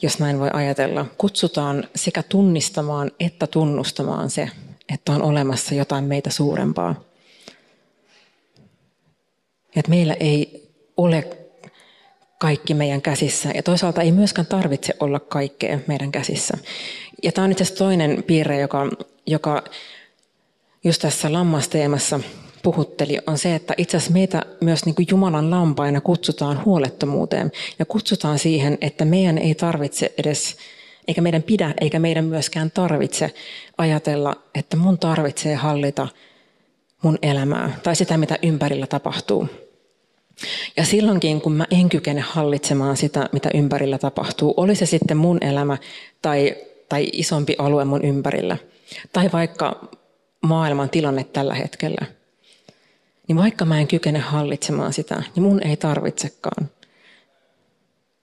jos 0.01 0.19
näin 0.19 0.39
voi 0.39 0.50
ajatella, 0.53 1.05
kutsutaan 1.17 1.89
sekä 1.95 2.24
tunnistamaan 2.24 3.12
että 3.19 3.48
tunnustamaan 3.48 4.29
se, 4.29 4.50
että 4.93 5.12
on 5.12 5.22
olemassa 5.22 5.75
jotain 5.75 6.03
meitä 6.03 6.29
suurempaa. 6.29 7.03
Että 9.75 9.89
meillä 9.89 10.13
ei 10.13 10.69
ole 10.98 11.42
kaikki 12.43 12.73
meidän 12.73 13.01
käsissä 13.01 13.50
ja 13.55 13.63
toisaalta 13.63 14.01
ei 14.01 14.12
myöskään 14.12 14.47
tarvitse 14.47 14.93
olla 15.00 15.19
kaikkea 15.19 15.79
meidän 15.88 16.12
käsissä. 16.12 16.57
Ja 17.23 17.31
tämä 17.31 17.45
on 17.45 17.51
itse 17.51 17.63
asiassa 17.63 17.83
toinen 17.83 18.23
piirre, 18.27 18.59
joka, 18.59 18.89
joka 19.27 19.63
just 20.83 21.01
tässä 21.01 21.33
lammasteemassa 21.33 22.19
puhutteli, 22.63 23.17
on 23.27 23.38
se, 23.38 23.55
että 23.55 23.73
itse 23.77 23.97
asiassa 23.97 24.13
meitä 24.13 24.41
myös 24.62 24.85
niin 24.85 24.95
kuin 24.95 25.05
Jumalan 25.09 25.51
lampaina 25.51 26.01
kutsutaan 26.01 26.65
huolettomuuteen 26.65 27.51
ja 27.79 27.85
kutsutaan 27.85 28.39
siihen, 28.39 28.77
että 28.81 29.05
meidän 29.05 29.38
ei 29.38 29.55
tarvitse 29.55 30.13
edes, 30.17 30.57
eikä 31.07 31.21
meidän 31.21 31.43
pidä, 31.43 31.73
eikä 31.81 32.00
meidän 32.00 32.25
myöskään 32.25 32.71
tarvitse 32.71 33.33
ajatella, 33.77 34.35
että 34.55 34.77
mun 34.77 34.97
tarvitsee 34.97 35.55
hallita 35.55 36.07
mun 37.01 37.17
elämää 37.21 37.79
tai 37.83 37.95
sitä, 37.95 38.17
mitä 38.17 38.39
ympärillä 38.41 38.88
tapahtuu. 38.88 39.62
Ja 40.77 40.85
silloinkin, 40.85 41.41
kun 41.41 41.53
mä 41.53 41.65
en 41.71 41.89
kykene 41.89 42.21
hallitsemaan 42.21 42.97
sitä, 42.97 43.29
mitä 43.31 43.50
ympärillä 43.53 43.97
tapahtuu, 43.97 44.53
oli 44.57 44.75
se 44.75 44.85
sitten 44.85 45.17
mun 45.17 45.38
elämä 45.41 45.77
tai, 46.21 46.55
tai 46.89 47.09
isompi 47.13 47.55
alue 47.57 47.85
mun 47.85 48.05
ympärillä, 48.05 48.57
tai 49.13 49.29
vaikka 49.33 49.89
maailman 50.41 50.89
tilanne 50.89 51.23
tällä 51.23 51.55
hetkellä– 51.55 52.05
niin 53.27 53.38
vaikka 53.38 53.65
mä 53.65 53.79
en 53.79 53.88
kykene 53.88 54.19
hallitsemaan 54.19 54.93
sitä, 54.93 55.23
niin 55.35 55.43
mun 55.43 55.67
ei 55.67 55.77
tarvitsekaan. 55.77 56.69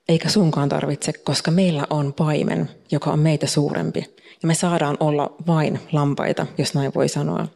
Eikä 0.08 0.28
sunkaan 0.28 0.68
tarvitse, 0.68 1.12
koska 1.12 1.50
meillä 1.50 1.86
on 1.90 2.12
paimen, 2.12 2.70
joka 2.90 3.10
on 3.10 3.18
meitä 3.18 3.46
suurempi. 3.46 4.16
Ja 4.42 4.46
me 4.46 4.54
saadaan 4.54 4.96
olla 5.00 5.34
vain 5.46 5.80
lampaita, 5.92 6.46
jos 6.58 6.74
näin 6.74 6.94
voi 6.94 7.08
sanoa. 7.08 7.46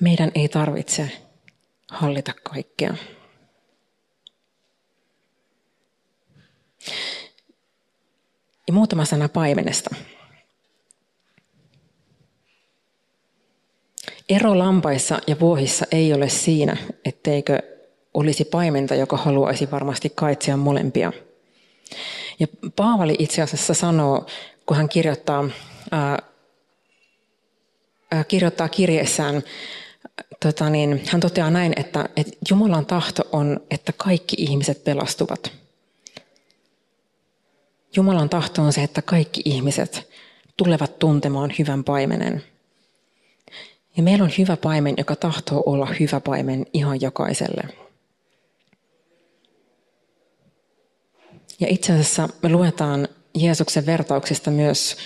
Meidän 0.00 0.32
ei 0.34 0.48
tarvitse 0.48 1.10
hallita 1.90 2.32
kaikkea. 2.42 2.94
Ja 8.66 8.72
muutama 8.72 9.04
sana 9.04 9.28
paimenesta. 9.28 9.94
Ero 14.28 14.58
lampaissa 14.58 15.18
ja 15.26 15.40
vuohissa 15.40 15.86
ei 15.92 16.12
ole 16.12 16.28
siinä, 16.28 16.76
etteikö 17.04 17.58
olisi 18.14 18.44
paimenta, 18.44 18.94
joka 18.94 19.16
haluaisi 19.16 19.70
varmasti 19.70 20.12
kaitsia 20.14 20.56
molempia. 20.56 21.12
Ja 22.38 22.46
Paavali 22.76 23.16
itse 23.18 23.42
asiassa 23.42 23.74
sanoo, 23.74 24.26
kun 24.66 24.76
hän 24.76 24.88
kirjoittaa, 24.88 25.48
ää, 25.90 26.22
kirjoittaa 28.28 28.68
kirjeessään, 28.68 29.42
tota 30.42 30.70
niin, 30.70 31.02
hän 31.06 31.20
toteaa 31.20 31.50
näin, 31.50 31.72
että, 31.76 32.08
että 32.16 32.32
Jumalan 32.50 32.86
tahto 32.86 33.22
on, 33.32 33.60
että 33.70 33.92
kaikki 33.96 34.36
ihmiset 34.38 34.84
pelastuvat. 34.84 35.52
Jumalan 37.96 38.28
tahto 38.28 38.62
on 38.62 38.72
se, 38.72 38.82
että 38.82 39.02
kaikki 39.02 39.42
ihmiset 39.44 40.08
tulevat 40.56 40.98
tuntemaan 40.98 41.52
hyvän 41.58 41.84
paimenen– 41.84 42.42
ja 43.96 44.02
meillä 44.02 44.24
on 44.24 44.30
hyvä 44.38 44.56
paimen, 44.56 44.94
joka 44.98 45.16
tahtoo 45.16 45.62
olla 45.66 45.88
hyvä 46.00 46.20
paimen 46.20 46.66
ihan 46.72 47.00
jokaiselle. 47.00 47.62
Ja 51.60 51.66
itse 51.70 51.92
asiassa 51.92 52.28
me 52.42 52.48
luetaan 52.48 53.08
Jeesuksen 53.34 53.86
vertauksista 53.86 54.50
myös 54.50 54.96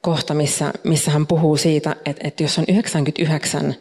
kohta, 0.00 0.34
missä, 0.34 0.72
missä 0.84 1.10
hän 1.10 1.26
puhuu 1.26 1.56
siitä, 1.56 1.96
että, 2.04 2.28
että 2.28 2.42
jos 2.42 2.58
on 2.58 2.64
99 2.68 3.74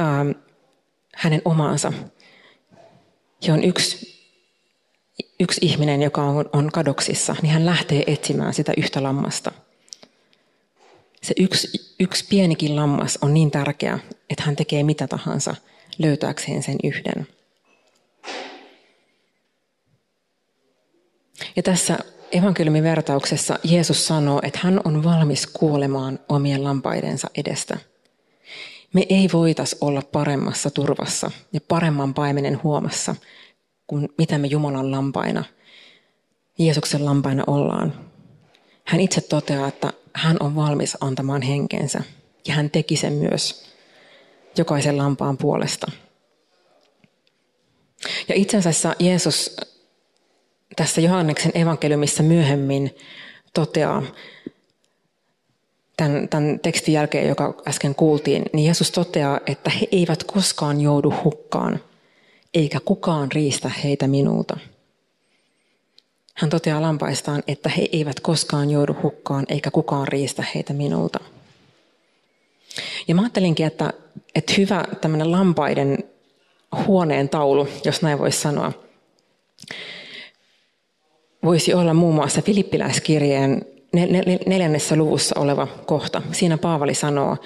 ähm, 0.00 0.30
hänen 1.14 1.42
omaansa, 1.44 1.92
ja 3.46 3.54
on 3.54 3.64
yksi, 3.64 4.18
yksi 5.40 5.66
ihminen, 5.66 6.02
joka 6.02 6.22
on, 6.22 6.50
on 6.52 6.70
kadoksissa, 6.72 7.36
niin 7.42 7.52
hän 7.52 7.66
lähtee 7.66 8.04
etsimään 8.06 8.54
sitä 8.54 8.72
yhtä 8.76 9.02
lammasta– 9.02 9.52
se 11.22 11.34
yksi, 11.38 11.94
yksi 12.00 12.24
pienikin 12.30 12.76
lammas 12.76 13.18
on 13.22 13.34
niin 13.34 13.50
tärkeä, 13.50 13.98
että 14.30 14.44
hän 14.44 14.56
tekee 14.56 14.82
mitä 14.82 15.06
tahansa 15.06 15.54
löytääkseen 15.98 16.62
sen 16.62 16.76
yhden. 16.84 17.26
Ja 21.56 21.62
tässä 21.62 21.98
evankeliumin 22.32 22.82
vertauksessa 22.82 23.58
Jeesus 23.64 24.06
sanoo, 24.06 24.40
että 24.42 24.60
hän 24.62 24.80
on 24.84 25.04
valmis 25.04 25.46
kuolemaan 25.46 26.18
omien 26.28 26.64
lampaidensa 26.64 27.30
edestä. 27.34 27.78
Me 28.94 29.06
ei 29.08 29.28
voitas 29.32 29.76
olla 29.80 30.02
paremmassa 30.12 30.70
turvassa 30.70 31.30
ja 31.52 31.60
paremman 31.60 32.14
paimenen 32.14 32.62
huomassa 32.62 33.14
kuin 33.86 34.08
mitä 34.18 34.38
me 34.38 34.46
Jumalan 34.46 34.90
lampaina, 34.90 35.44
Jeesuksen 36.58 37.04
lampaina 37.04 37.44
ollaan. 37.46 38.10
Hän 38.84 39.00
itse 39.00 39.20
toteaa, 39.20 39.68
että 39.68 39.92
hän 40.14 40.36
on 40.40 40.56
valmis 40.56 40.96
antamaan 41.00 41.42
henkensä 41.42 42.02
ja 42.46 42.54
hän 42.54 42.70
teki 42.70 42.96
sen 42.96 43.12
myös 43.12 43.68
jokaisen 44.56 44.98
lampaan 44.98 45.36
puolesta. 45.36 45.90
Ja 48.28 48.34
itse 48.34 48.56
asiassa 48.56 48.94
Jeesus 48.98 49.56
tässä 50.76 51.00
Johanneksen 51.00 51.52
evankeliumissa 51.54 52.22
myöhemmin 52.22 52.96
toteaa, 53.54 54.02
tämän, 55.98 56.28
tämän 56.28 56.60
tekstin 56.60 56.94
jälkeen, 56.94 57.28
joka 57.28 57.54
äsken 57.68 57.94
kuultiin, 57.94 58.42
niin 58.52 58.64
Jeesus 58.64 58.90
toteaa, 58.90 59.40
että 59.46 59.70
he 59.70 59.88
eivät 59.92 60.24
koskaan 60.24 60.80
joudu 60.80 61.14
hukkaan, 61.24 61.80
eikä 62.54 62.80
kukaan 62.84 63.32
riistä 63.32 63.70
heitä 63.84 64.06
minulta. 64.06 64.56
Hän 66.34 66.50
toteaa 66.50 66.82
lampaistaan, 66.82 67.42
että 67.48 67.68
he 67.68 67.88
eivät 67.92 68.20
koskaan 68.20 68.70
joudu 68.70 68.96
hukkaan 69.02 69.44
eikä 69.48 69.70
kukaan 69.70 70.08
riistä 70.08 70.44
heitä 70.54 70.72
minulta. 70.72 71.20
Ja 73.08 73.14
mä 73.14 73.22
ajattelinkin, 73.22 73.66
että, 73.66 73.92
että 74.34 74.52
hyvä 74.58 74.84
tämmöinen 75.00 75.32
lampaiden 75.32 75.98
huoneen 76.86 77.28
taulu, 77.28 77.68
jos 77.84 78.02
näin 78.02 78.18
voisi 78.18 78.40
sanoa, 78.40 78.72
voisi 81.44 81.74
olla 81.74 81.94
muun 81.94 82.14
muassa 82.14 82.42
Filippiläiskirjeen 82.42 83.77
neljännessä 84.46 84.96
luvussa 84.96 85.40
oleva 85.40 85.66
kohta. 85.66 86.22
Siinä 86.32 86.58
Paavali 86.58 86.94
sanoo, 86.94 87.36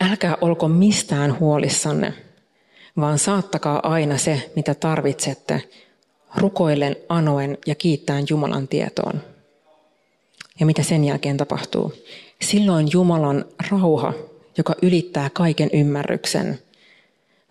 älkää 0.00 0.36
olko 0.40 0.68
mistään 0.68 1.38
huolissanne, 1.40 2.12
vaan 2.96 3.18
saattakaa 3.18 3.80
aina 3.92 4.18
se, 4.18 4.50
mitä 4.56 4.74
tarvitsette, 4.74 5.62
rukoillen, 6.36 6.96
anoen 7.08 7.58
ja 7.66 7.74
kiittäen 7.74 8.24
Jumalan 8.30 8.68
tietoon. 8.68 9.20
Ja 10.60 10.66
mitä 10.66 10.82
sen 10.82 11.04
jälkeen 11.04 11.36
tapahtuu? 11.36 11.92
Silloin 12.42 12.88
Jumalan 12.92 13.44
rauha, 13.70 14.12
joka 14.58 14.74
ylittää 14.82 15.30
kaiken 15.30 15.70
ymmärryksen, 15.72 16.58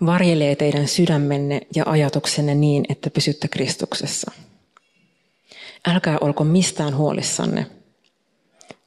varjelee 0.06 0.56
teidän 0.56 0.88
sydämenne 0.88 1.62
ja 1.76 1.84
ajatuksenne 1.88 2.56
niin, 2.56 2.86
että 2.90 3.10
pysytte 3.10 3.48
Kristuksessa. 3.48 4.32
Älkää 5.88 6.18
olko 6.22 6.44
mistään 6.44 6.98
huolissanne, 6.98 7.66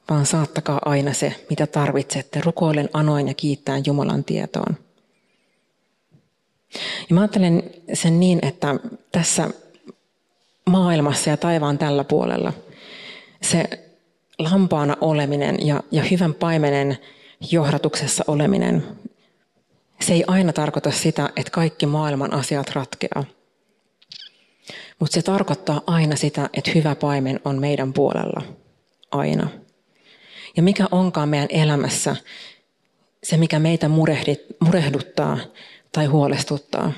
vaan 0.09 0.25
saattakaa 0.25 0.81
aina 0.85 1.13
se, 1.13 1.45
mitä 1.49 1.67
tarvitsette, 1.67 2.41
rukoillen, 2.45 2.89
anoin 2.93 3.27
ja 3.27 3.33
kiittäen 3.33 3.83
Jumalan 3.85 4.23
tietoon. 4.23 4.77
Ja 7.09 7.15
mä 7.15 7.21
ajattelen 7.21 7.63
sen 7.93 8.19
niin, 8.19 8.39
että 8.41 8.75
tässä 9.11 9.49
maailmassa 10.69 11.29
ja 11.29 11.37
taivaan 11.37 11.77
tällä 11.77 12.03
puolella 12.03 12.53
se 13.41 13.65
lampaana 14.39 14.97
oleminen 15.01 15.67
ja, 15.67 15.83
ja 15.91 16.03
hyvän 16.03 16.33
paimenen 16.33 16.97
johdatuksessa 17.51 18.23
oleminen, 18.27 18.83
se 20.01 20.13
ei 20.13 20.23
aina 20.27 20.53
tarkoita 20.53 20.91
sitä, 20.91 21.29
että 21.35 21.51
kaikki 21.51 21.85
maailman 21.85 22.33
asiat 22.33 22.69
ratkeaa. 22.69 23.23
Mutta 24.99 25.13
se 25.13 25.21
tarkoittaa 25.21 25.81
aina 25.87 26.15
sitä, 26.15 26.49
että 26.53 26.71
hyvä 26.75 26.95
paimen 26.95 27.39
on 27.45 27.59
meidän 27.59 27.93
puolella. 27.93 28.41
Aina. 29.11 29.49
Ja 30.57 30.63
mikä 30.63 30.87
onkaan 30.91 31.29
meidän 31.29 31.47
elämässä 31.51 32.15
se, 33.23 33.37
mikä 33.37 33.59
meitä 33.59 33.89
murehduttaa 34.59 35.37
tai 35.91 36.05
huolestuttaa. 36.05 36.91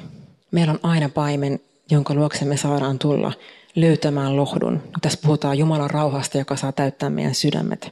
Meillä 0.52 0.74
on 0.74 0.80
aina 0.84 1.10
paimen, 1.10 1.60
jonka 1.92 2.14
luokse 2.14 2.46
me 2.46 2.58
saadaan 2.58 3.00
tulla 3.00 3.34
löytämään 3.76 4.36
lohdun. 4.36 4.84
Tässä 5.02 5.20
puhutaan 5.22 5.58
Jumalan 5.58 5.90
rauhasta, 5.90 6.38
joka 6.38 6.56
saa 6.56 6.72
täyttää 6.72 7.10
meidän 7.10 7.36
sydämet. 7.36 7.92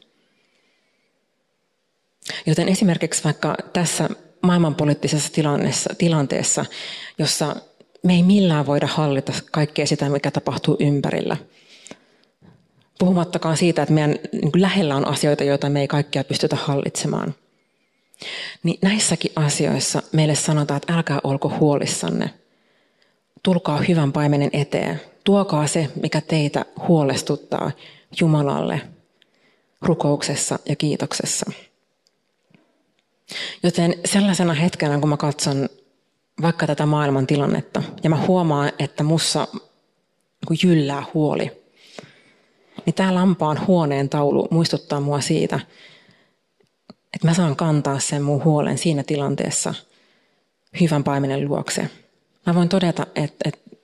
Joten 2.45 2.69
esimerkiksi 2.69 3.23
vaikka 3.23 3.57
tässä 3.73 4.09
maailmanpoliittisessa 4.41 5.31
tilanteessa, 5.97 6.65
jossa 7.17 7.55
me 8.03 8.13
ei 8.13 8.23
millään 8.23 8.65
voida 8.65 8.87
hallita 8.87 9.33
kaikkea 9.51 9.87
sitä, 9.87 10.09
mikä 10.09 10.31
tapahtuu 10.31 10.77
ympärillä. 10.79 11.37
Puhumattakaan 12.99 13.57
siitä, 13.57 13.81
että 13.81 13.93
meidän 13.93 14.15
niin 14.31 14.51
lähellä 14.55 14.95
on 14.95 15.07
asioita, 15.07 15.43
joita 15.43 15.69
me 15.69 15.81
ei 15.81 15.87
kaikkia 15.87 16.23
pystytä 16.23 16.55
hallitsemaan. 16.55 17.35
Niin 18.63 18.79
näissäkin 18.81 19.31
asioissa 19.35 20.03
meille 20.11 20.35
sanotaan, 20.35 20.77
että 20.77 20.93
älkää 20.93 21.19
olko 21.23 21.49
huolissanne. 21.59 22.29
Tulkaa 23.43 23.77
hyvän 23.77 24.11
paimenen 24.11 24.49
eteen. 24.53 25.01
Tuokaa 25.23 25.67
se, 25.67 25.89
mikä 26.01 26.21
teitä 26.21 26.65
huolestuttaa 26.87 27.71
Jumalalle 28.19 28.81
rukouksessa 29.81 30.59
ja 30.69 30.75
kiitoksessa. 30.75 31.51
Joten 33.63 33.95
sellaisena 34.05 34.53
hetkenä, 34.53 34.99
kun 34.99 35.09
mä 35.09 35.17
katson 35.17 35.69
vaikka 36.41 36.67
tätä 36.67 36.85
maailman 36.85 37.27
tilannetta 37.27 37.83
ja 38.03 38.09
mä 38.09 38.25
huomaan, 38.27 38.71
että 38.79 39.03
mussa 39.03 39.47
jyllää 40.63 41.03
huoli, 41.13 41.58
niin 42.89 42.95
tämä 42.95 43.15
lampaan 43.15 43.67
huoneen 43.67 44.09
taulu 44.09 44.47
muistuttaa 44.51 44.99
mua 44.99 45.21
siitä, 45.21 45.59
että 47.13 47.27
mä 47.27 47.33
saan 47.33 47.55
kantaa 47.55 47.99
sen 47.99 48.21
mun 48.21 48.43
huolen 48.43 48.77
siinä 48.77 49.03
tilanteessa 49.03 49.73
hyvän 50.81 51.03
paimenen 51.03 51.47
luokse. 51.47 51.89
Mä 52.45 52.55
voin 52.55 52.69
todeta, 52.69 53.07
että, 53.15 53.49
että 53.49 53.77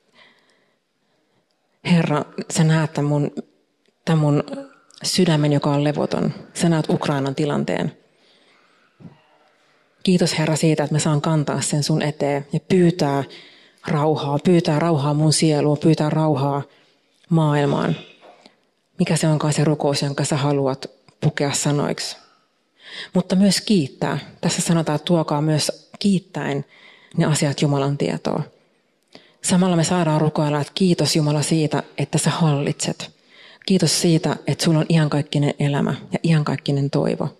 Herra, 1.86 2.26
sä 2.54 2.64
näet 2.64 2.94
tämän 2.94 3.10
mun, 3.10 3.32
tämän 4.06 4.20
mun 4.20 4.44
sydämen, 5.04 5.54
joka 5.54 5.70
on 5.70 5.84
levoton. 5.84 6.34
Sä 6.54 6.70
näet 6.70 6.90
Ukrainan 6.90 7.36
tilanteen. 7.36 7.98
Kiitos 10.04 10.40
Herra 10.40 10.56
siitä, 10.56 10.84
että 10.84 10.96
mä 10.96 11.00
saan 11.00 11.22
kantaa 11.22 11.62
sen 11.62 11.84
sun 11.84 12.02
eteen 12.02 12.48
ja 12.54 12.60
pyytää 12.60 13.24
rauhaa, 13.88 14.40
pyytää 14.40 14.80
rauhaa 14.80 15.14
mun 15.14 15.34
sieluun, 15.34 15.78
pyytää 15.78 16.10
rauhaa 16.10 16.62
maailmaan. 17.30 17.96
Mikä 19.00 19.18
se 19.18 19.28
onkaan 19.28 19.54
se 19.54 19.64
rukous, 19.64 20.02
jonka 20.02 20.24
sä 20.24 20.38
haluat 20.38 20.86
pukea 21.22 21.54
sanoiksi. 21.54 22.18
Mutta 23.14 23.36
myös 23.36 23.62
kiittää. 23.62 24.20
Tässä 24.42 24.62
sanotaan, 24.62 24.96
että 24.96 25.06
tuokaa 25.06 25.42
myös 25.42 25.90
kiittäen 26.00 26.66
ne 27.18 27.26
asiat 27.26 27.62
Jumalan 27.62 27.98
tietoa. 27.98 28.44
Samalla 29.42 29.76
me 29.76 29.84
saadaan 29.84 30.22
rukoilla, 30.22 30.62
että 30.62 30.74
kiitos 30.76 31.16
Jumala 31.16 31.42
siitä, 31.42 31.84
että 31.98 32.18
sä 32.18 32.30
hallitset. 32.30 33.12
Kiitos 33.66 34.02
siitä, 34.02 34.36
että 34.48 34.64
sulla 34.64 34.80
on 34.80 34.86
iankaikkinen 34.90 35.54
elämä 35.60 35.96
ja 36.12 36.20
iankaikkinen 36.24 36.90
toivo. 36.90 37.38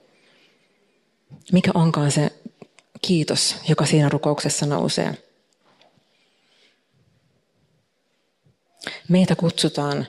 Mikä 1.52 1.72
onkaan 1.74 2.12
se 2.12 2.32
kiitos, 3.02 3.56
joka 3.70 3.86
siinä 3.86 4.10
rukouksessa 4.10 4.66
nousee. 4.66 5.18
Meitä 9.08 9.36
kutsutaan 9.36 10.08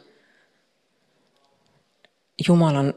Jumalan 2.48 2.94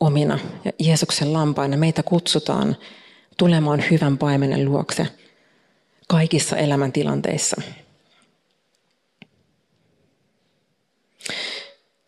omina 0.00 0.38
ja 0.64 0.72
Jeesuksen 0.78 1.32
lampaina. 1.32 1.76
Meitä 1.76 2.02
kutsutaan 2.02 2.76
tulemaan 3.36 3.84
hyvän 3.90 4.18
paimenen 4.18 4.64
luokse 4.64 5.06
kaikissa 6.08 6.56
elämäntilanteissa. 6.56 7.62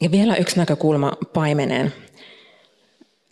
Ja 0.00 0.10
vielä 0.10 0.36
yksi 0.36 0.56
näkökulma 0.56 1.12
paimeneen. 1.32 1.92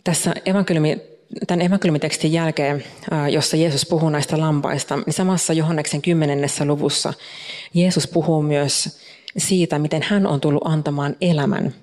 Tässä 0.03 0.33
evankeliumi 0.45 1.01
tämän 1.47 1.65
evankeliumitekstin 1.65 2.33
jälkeen, 2.33 2.83
jossa 3.31 3.57
Jeesus 3.57 3.85
puhuu 3.85 4.09
näistä 4.09 4.39
lampaista, 4.39 4.97
niin 4.97 5.13
samassa 5.13 5.53
Johanneksen 5.53 6.01
kymmenennessä 6.01 6.65
luvussa 6.65 7.13
Jeesus 7.73 8.07
puhuu 8.07 8.41
myös 8.41 8.99
siitä, 9.37 9.79
miten 9.79 10.03
hän 10.03 10.27
on 10.27 10.41
tullut 10.41 10.67
antamaan 10.67 11.15
elämän. 11.21 11.73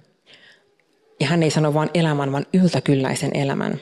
Ja 1.21 1.27
hän 1.27 1.43
ei 1.43 1.51
sano 1.51 1.75
vain 1.75 1.91
elämän, 1.95 2.33
vaan 2.33 2.47
yltäkylläisen 2.55 3.31
elämän. 3.37 3.81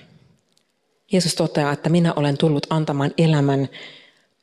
Jeesus 1.12 1.34
toteaa, 1.34 1.72
että 1.72 1.88
minä 1.88 2.12
olen 2.16 2.38
tullut 2.38 2.66
antamaan 2.70 3.12
elämän, 3.18 3.68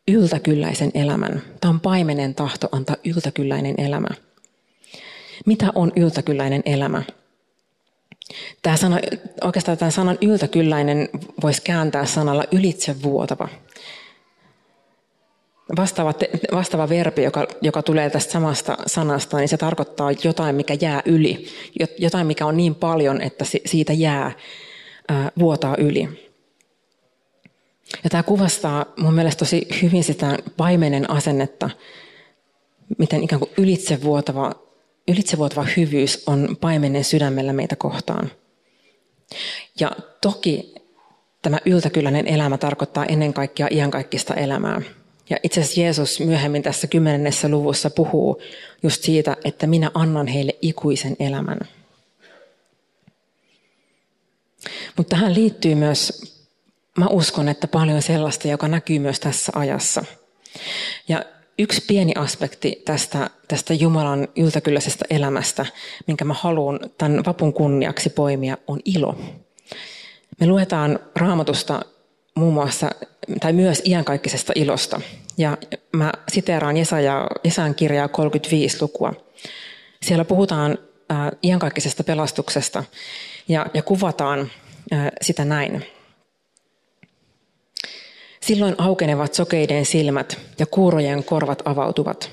yltäkylläisen 0.07 0.91
elämän. 0.93 1.41
Tämä 1.61 1.69
on 1.69 1.79
paimenen 1.79 2.35
tahto 2.35 2.69
antaa 2.71 2.95
yltäkylläinen 3.05 3.75
elämä. 3.77 4.07
Mitä 5.45 5.71
on 5.75 5.91
yltäkylläinen 5.95 6.61
elämä? 6.65 7.03
Tämä 8.61 8.77
sana, 8.77 8.99
oikeastaan 9.41 9.77
tämän 9.77 9.91
sanan 9.91 10.17
yltäkylläinen 10.21 11.09
voisi 11.43 11.61
kääntää 11.61 12.05
sanalla 12.05 12.43
ylitsevuotava. 12.51 13.47
Vastaava, 15.77 16.13
vastaava 16.51 16.89
verbi, 16.89 17.23
joka, 17.23 17.47
joka 17.61 17.83
tulee 17.83 18.09
tästä 18.09 18.31
samasta 18.31 18.77
sanasta, 18.87 19.37
niin 19.37 19.49
se 19.49 19.57
tarkoittaa 19.57 20.11
jotain, 20.23 20.55
mikä 20.55 20.77
jää 20.81 21.01
yli. 21.05 21.45
Jotain, 21.97 22.27
mikä 22.27 22.45
on 22.45 22.57
niin 22.57 22.75
paljon, 22.75 23.21
että 23.21 23.45
siitä 23.65 23.93
jää 23.93 24.31
ää, 25.09 25.31
vuotaa 25.39 25.75
yli. 25.77 26.09
Ja 28.03 28.09
tämä 28.09 28.23
kuvastaa 28.23 28.85
mun 28.97 29.13
mielestä 29.13 29.39
tosi 29.39 29.67
hyvin 29.81 30.03
sitä 30.03 30.37
paimenen 30.57 31.09
asennetta, 31.09 31.69
miten 32.97 33.23
ikään 33.23 33.39
kuin 33.39 33.51
ylitsevuotava 33.57 34.51
ylitsevuotava 35.07 35.65
hyvyys 35.77 36.23
on 36.27 36.57
paimenen 36.61 37.03
sydämellä 37.03 37.53
meitä 37.53 37.75
kohtaan. 37.75 38.31
Ja 39.79 39.91
toki 40.21 40.75
tämä 41.41 41.57
yltäkylläinen 41.65 42.27
elämä 42.27 42.57
tarkoittaa 42.57 43.05
ennen 43.05 43.33
kaikkea 43.33 43.67
iankaikkista 43.71 44.33
elämää. 44.33 44.81
Ja 45.31 45.37
itse 45.43 45.61
asiassa 45.61 45.81
Jeesus 45.81 46.19
myöhemmin 46.19 46.63
tässä 46.63 46.87
kymmenennessä 46.87 47.49
luvussa 47.49 47.89
puhuu 47.89 48.41
just 48.83 49.03
siitä, 49.03 49.37
että 49.43 49.67
minä 49.67 49.91
annan 49.93 50.27
heille 50.27 50.55
ikuisen 50.61 51.15
elämän. 51.19 51.59
Mutta 54.97 55.15
tähän 55.15 55.33
liittyy 55.33 55.75
myös, 55.75 56.33
mä 56.97 57.07
uskon, 57.07 57.49
että 57.49 57.67
paljon 57.67 58.01
sellaista, 58.01 58.47
joka 58.47 58.67
näkyy 58.67 58.99
myös 58.99 59.19
tässä 59.19 59.51
ajassa. 59.55 60.05
Ja 61.07 61.25
yksi 61.59 61.81
pieni 61.87 62.13
aspekti 62.15 62.81
tästä, 62.85 63.29
tästä 63.47 63.73
Jumalan 63.73 64.27
yltäkylläisestä 64.35 65.05
elämästä, 65.09 65.65
minkä 66.07 66.25
mä 66.25 66.33
haluan 66.33 66.79
tämän 66.97 67.25
vapun 67.25 67.53
kunniaksi 67.53 68.09
poimia, 68.09 68.57
on 68.67 68.79
ilo. 68.85 69.19
Me 70.39 70.47
luetaan 70.47 70.99
raamatusta 71.15 71.81
muun 72.35 72.53
muassa, 72.53 72.89
tai 73.39 73.53
myös 73.53 73.81
iankaikkisesta 73.85 74.53
ilosta. 74.55 75.01
Ja 75.37 75.57
mä 75.91 76.11
siteeraan 76.31 76.77
Jesaja, 76.77 77.27
Jesajan 77.43 77.75
kirjaa 77.75 78.07
35 78.07 78.77
lukua. 78.81 79.13
Siellä 80.01 80.25
puhutaan 80.25 80.77
äh, 81.11 81.17
iankaikkisesta 81.43 82.03
pelastuksesta 82.03 82.83
ja, 83.47 83.65
ja 83.73 83.81
kuvataan 83.81 84.51
sitä 85.21 85.45
näin. 85.45 85.85
Silloin 88.41 88.75
aukenevat 88.77 89.33
sokeiden 89.33 89.85
silmät 89.85 90.39
ja 90.59 90.65
kuurojen 90.65 91.23
korvat 91.23 91.61
avautuvat. 91.65 92.31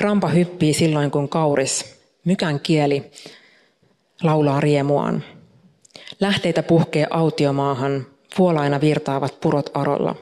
Rampa 0.00 0.28
hyppii 0.28 0.74
silloin, 0.74 1.10
kun 1.10 1.28
kauris, 1.28 2.02
mykän 2.24 2.60
kieli, 2.60 3.10
laulaa 4.22 4.60
riemuaan. 4.60 5.24
Lähteitä 6.20 6.62
puhkee 6.62 7.06
autiomaahan, 7.10 8.06
vuolaina 8.38 8.80
virtaavat 8.80 9.40
purot 9.40 9.70
arolla. 9.74 10.14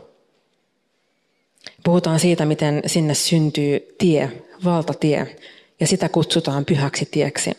Puhutaan 1.84 2.20
siitä, 2.20 2.46
miten 2.46 2.82
sinne 2.86 3.14
syntyy 3.14 3.94
tie, 3.98 4.32
valtatie, 4.64 5.36
ja 5.80 5.86
sitä 5.86 6.08
kutsutaan 6.08 6.64
pyhäksi 6.64 7.08
tieksi. 7.10 7.50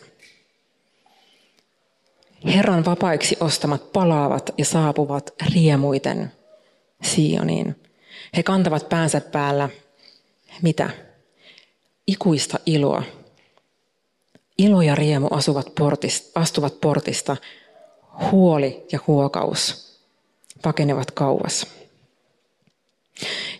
Herran 2.46 2.84
vapaiksi 2.84 3.36
ostamat 3.40 3.92
palaavat 3.92 4.50
ja 4.58 4.64
saapuvat 4.64 5.34
riemuiten 5.54 6.32
Sioniin. 7.02 7.76
He 8.36 8.42
kantavat 8.42 8.88
päänsä 8.88 9.20
päällä 9.20 9.68
mitä? 10.62 10.90
Ikuista 12.06 12.58
iloa. 12.66 13.02
Ilo 14.58 14.82
ja 14.82 14.94
riemu 14.94 15.28
asuvat 15.30 15.74
portista, 15.74 16.40
astuvat 16.40 16.80
portista, 16.80 17.36
huoli 18.30 18.86
ja 18.92 18.98
huokaus 19.06 19.91
pakenevat 20.62 21.10
kauas. 21.10 21.66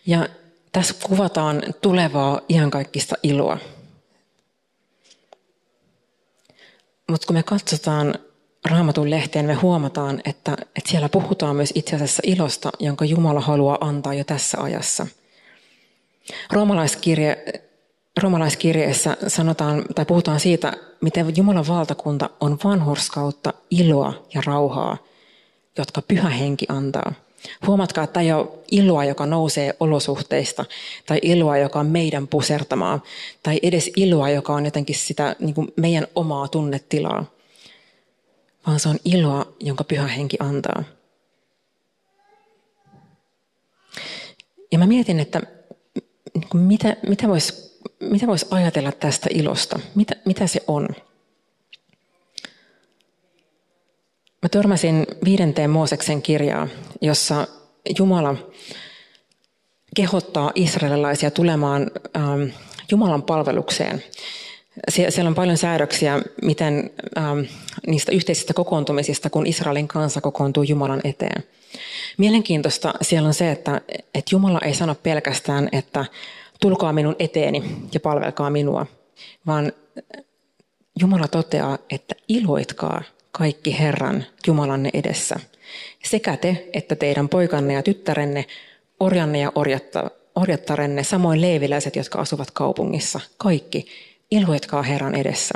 Ja 0.07 0.29
tässä 0.73 0.95
kuvataan 1.03 1.63
tulevaa 1.81 2.41
iankaikkista 2.49 3.15
iloa. 3.23 3.59
Mutta 7.11 7.27
kun 7.27 7.37
me 7.37 7.43
katsotaan 7.43 8.15
raamatun 8.71 9.11
lehteen, 9.11 9.47
me 9.47 9.55
huomataan, 9.55 10.21
että, 10.25 10.53
että 10.53 10.91
siellä 10.91 11.09
puhutaan 11.09 11.57
myös 11.57 11.73
itse 11.75 11.97
asiassa 11.97 12.23
ilosta, 12.27 12.71
jonka 12.79 13.05
Jumala 13.05 13.41
haluaa 13.41 13.79
antaa 13.81 14.15
jo 14.15 14.25
tässä 14.25 14.59
ajassa. 14.61 15.07
Roomalaiskirje, 16.53 17.45
roomalaiskirjeessä 18.23 19.17
sanotaan, 19.27 19.85
tai 19.95 20.05
puhutaan 20.05 20.41
siitä, 20.41 20.73
miten 21.01 21.37
Jumalan 21.37 21.69
valtakunta 21.69 22.31
on 22.41 22.59
vanhurskautta, 22.65 23.53
iloa 23.71 24.27
ja 24.35 24.43
rauhaa, 24.47 24.97
jotka 25.79 26.03
pyhä 26.03 26.29
henki 26.29 26.67
antaa. 26.69 27.13
Huomatkaa, 27.67 28.05
että 28.05 28.13
tämä 28.13 28.25
ei 28.25 28.33
ole 28.33 28.49
iloa, 28.71 29.05
joka 29.05 29.27
nousee 29.27 29.75
olosuhteista, 29.81 30.65
tai 31.07 31.19
iloa, 31.23 31.59
joka 31.59 31.81
on 31.81 31.87
meidän 31.87 32.29
pusertamaa, 32.29 33.01
tai 33.43 33.61
edes 33.63 33.91
iloa, 33.97 34.31
joka 34.31 34.55
on 34.55 34.65
jotenkin 34.65 34.97
sitä 34.97 35.37
niin 35.39 35.55
kuin 35.55 35.73
meidän 35.77 36.07
omaa 36.15 36.49
tunnetilaa, 36.49 37.25
vaan 38.67 38.81
se 38.81 38.89
on 38.89 38.99
iloa, 39.05 39.53
jonka 39.61 39.85
pyhä 39.85 40.07
henki 40.07 40.37
antaa. 40.41 40.85
Ja 44.73 44.79
mä 44.79 44.87
mietin, 44.87 45.21
että 45.21 45.41
mitä, 46.55 46.97
mitä 47.09 47.29
voisi 47.29 47.73
mitä 48.11 48.27
vois 48.27 48.47
ajatella 48.51 48.93
tästä 48.93 49.29
ilosta, 49.31 49.79
mitä, 49.95 50.17
mitä 50.25 50.47
se 50.47 50.61
on. 50.67 50.89
Mä 54.43 54.49
törmäsin 54.49 55.07
viidenteen 55.25 55.71
Mooseksen 55.71 56.23
kirjaa, 56.23 56.69
jossa 57.01 57.47
Jumala 57.99 58.35
kehottaa 59.97 60.53
israelilaisia 60.55 61.31
tulemaan 61.31 61.91
ähm, 62.17 62.43
Jumalan 62.91 63.23
palvelukseen. 63.23 64.03
Siellä 64.89 65.29
on 65.29 65.35
paljon 65.35 65.57
säädöksiä, 65.57 66.23
miten 66.43 66.91
ähm, 67.19 67.39
niistä 67.87 68.13
yhteisistä 68.13 68.55
kokoontumisista, 68.55 69.31
kun 69.31 69.47
Israelin 69.47 69.89
kansa 69.89 70.21
kokoontuu 70.21 70.63
Jumalan 70.63 71.01
eteen. 71.05 71.45
Mielenkiintoista 72.19 72.95
siellä 73.03 73.27
on 73.27 73.35
se, 73.35 73.51
että, 73.51 73.81
että 73.89 74.29
Jumala 74.33 74.61
ei 74.65 74.75
sano 74.75 74.95
pelkästään, 74.95 75.69
että 75.73 76.05
tulkaa 76.61 76.93
minun 76.93 77.17
eteeni 77.19 77.65
ja 77.95 78.01
palvelkaa 78.01 78.51
minua, 78.51 78.87
vaan 79.47 79.73
Jumala 81.01 81.29
toteaa, 81.29 81.79
että 81.91 82.15
iloitkaa 82.29 83.03
kaikki 83.33 83.79
Herran 83.79 84.27
Jumalanne 84.47 84.91
edessä. 84.95 85.37
Sekä 86.05 86.37
te, 86.37 86.69
että 86.73 86.97
teidän 86.97 87.29
poikanne 87.29 87.75
ja 87.75 87.83
tyttärenne, 87.83 88.45
orjanne 89.01 89.39
ja 89.39 89.53
orjatta, 89.55 90.11
orjattarenne, 90.35 91.05
samoin 91.05 91.41
leiviläiset, 91.41 91.97
jotka 91.97 92.19
asuvat 92.19 92.51
kaupungissa. 92.51 93.21
Kaikki, 93.39 93.87
iloitkaa 94.31 94.83
Herran 94.83 95.15
edessä. 95.15 95.55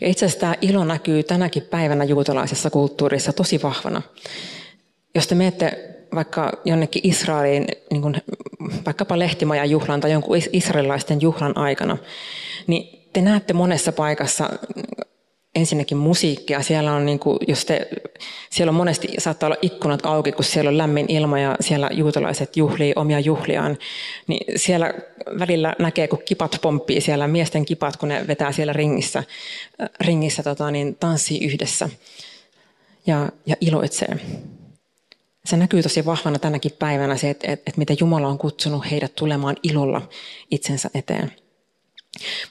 Ja 0.00 0.08
itse 0.08 0.26
asiassa 0.26 0.40
tämä 0.40 0.54
ilo 0.60 0.84
näkyy 0.84 1.22
tänäkin 1.22 1.62
päivänä 1.62 2.04
juutalaisessa 2.04 2.70
kulttuurissa 2.70 3.32
tosi 3.32 3.62
vahvana. 3.62 4.02
Jos 5.14 5.26
te 5.26 5.34
menette 5.34 5.96
vaikka 6.14 6.52
jonnekin 6.64 7.02
Israeliin, 7.04 7.66
niin 7.90 8.02
kuin 8.02 8.16
vaikkapa 8.86 9.18
lehtimajan 9.18 9.70
juhlan 9.70 10.00
tai 10.00 10.12
jonkun 10.12 10.36
israelilaisten 10.52 11.20
juhlan 11.20 11.56
aikana, 11.56 11.98
niin 12.66 13.08
te 13.12 13.20
näette 13.20 13.52
monessa 13.52 13.92
paikassa 13.92 14.50
ensinnäkin 15.56 15.96
musiikkia. 15.96 16.62
Siellä 16.62 16.92
on, 16.92 17.06
niin 17.06 17.18
kuin, 17.18 17.38
jos 17.48 17.64
te, 17.64 17.88
siellä 18.50 18.70
on 18.70 18.74
monesti 18.74 19.08
saattaa 19.18 19.46
olla 19.46 19.56
ikkunat 19.62 20.06
auki, 20.06 20.32
kun 20.32 20.44
siellä 20.44 20.68
on 20.68 20.78
lämmin 20.78 21.06
ilma 21.08 21.38
ja 21.38 21.56
siellä 21.60 21.90
juutalaiset 21.92 22.56
juhlii 22.56 22.92
omia 22.96 23.20
juhliaan. 23.20 23.78
Niin 24.26 24.58
siellä 24.58 24.94
välillä 25.38 25.74
näkee, 25.78 26.08
kun 26.08 26.22
kipat 26.24 26.58
pomppii 26.62 27.00
siellä, 27.00 27.28
miesten 27.28 27.64
kipat, 27.64 27.96
kun 27.96 28.08
ne 28.08 28.26
vetää 28.26 28.52
siellä 28.52 28.72
ringissä, 28.72 29.24
ringissä 30.00 30.42
tota, 30.42 30.70
niin 30.70 30.96
tanssii 30.96 31.44
yhdessä 31.44 31.88
ja, 33.06 33.28
ja 33.46 33.56
iloitsee. 33.60 34.16
Se 35.44 35.56
näkyy 35.56 35.82
tosi 35.82 36.06
vahvana 36.06 36.38
tänäkin 36.38 36.72
päivänä 36.78 37.16
se, 37.16 37.30
että, 37.30 37.52
että, 37.52 37.62
että 37.66 37.78
miten 37.78 37.96
Jumala 38.00 38.28
on 38.28 38.38
kutsunut 38.38 38.90
heidät 38.90 39.14
tulemaan 39.14 39.56
ilolla 39.62 40.08
itsensä 40.50 40.90
eteen. 40.94 41.32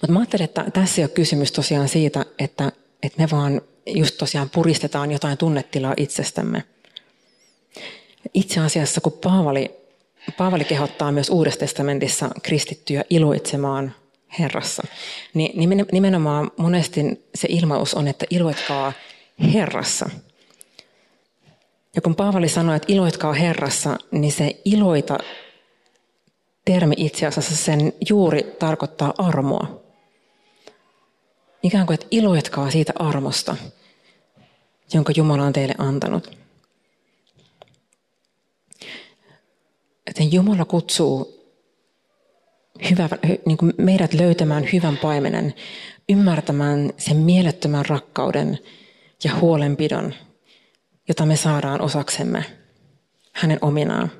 Mutta 0.02 0.13
mä 0.13 0.20
ajattelin, 0.20 0.44
että 0.44 0.65
tässä 0.74 1.02
ei 1.02 1.04
ole 1.04 1.10
kysymys 1.10 1.52
tosiaan 1.52 1.88
siitä, 1.88 2.26
että, 2.39 2.72
että 3.03 3.21
me 3.21 3.27
vaan 3.31 3.62
just 3.86 4.17
tosiaan 4.17 4.49
puristetaan 4.49 5.12
jotain 5.12 5.38
tunnetilaa 5.38 5.93
itsestämme. 5.97 6.63
Itse 8.34 8.60
asiassa, 8.60 9.01
kun 9.01 9.12
Paavali, 9.12 9.71
Paavali 10.38 10.63
kehottaa 10.63 11.12
myös 11.12 11.29
Uudessa 11.29 11.60
testamentissa 11.60 12.29
kristittyjä 12.43 13.03
iloitsemaan 13.10 13.95
Herrassa, 14.39 14.84
niin 15.34 15.69
nimenomaan 15.91 16.51
monesti 16.58 17.01
se 17.36 17.47
ilmaus 17.51 17.93
on, 17.93 18.08
että 18.08 18.25
iloitkaa 18.29 18.93
Herrassa. 19.53 20.10
Ja 21.95 22.01
kun 22.01 22.15
Paavali 22.15 22.49
sanoi, 22.49 22.75
että 22.75 22.93
iloitkaa 22.93 23.34
Herrassa, 23.34 23.97
niin 24.12 24.31
se 24.31 24.62
iloita 24.65 25.17
termi 26.65 26.95
itse 26.97 27.25
asiassa 27.27 27.55
sen 27.55 27.93
juuri 28.10 28.43
tarkoittaa 28.60 29.13
armoa. 29.17 29.85
Ikään 31.65 31.86
kuin, 31.86 31.93
että 31.93 32.08
iloitkaa 32.12 32.71
siitä 32.71 32.93
armosta, 32.99 33.56
jonka 34.93 35.13
Jumala 35.15 35.43
on 35.43 35.54
teille 35.54 35.75
antanut. 35.78 36.38
Joten 40.08 40.34
Jumala 40.34 40.65
kutsuu 40.65 41.43
hyvä, 42.89 43.10
niin 43.45 43.58
kuin 43.58 43.73
meidät 43.78 44.13
löytämään 44.13 44.69
hyvän 44.73 44.97
paimenen, 44.97 45.54
ymmärtämään 46.10 46.93
sen 46.97 47.17
mielettömän 47.17 47.86
rakkauden 47.86 48.60
ja 49.23 49.36
huolenpidon, 49.36 50.13
jota 51.08 51.25
me 51.25 51.36
saadaan 51.36 51.82
osaksemme 51.82 52.45
hänen 53.34 53.60
ominaan. 53.62 54.12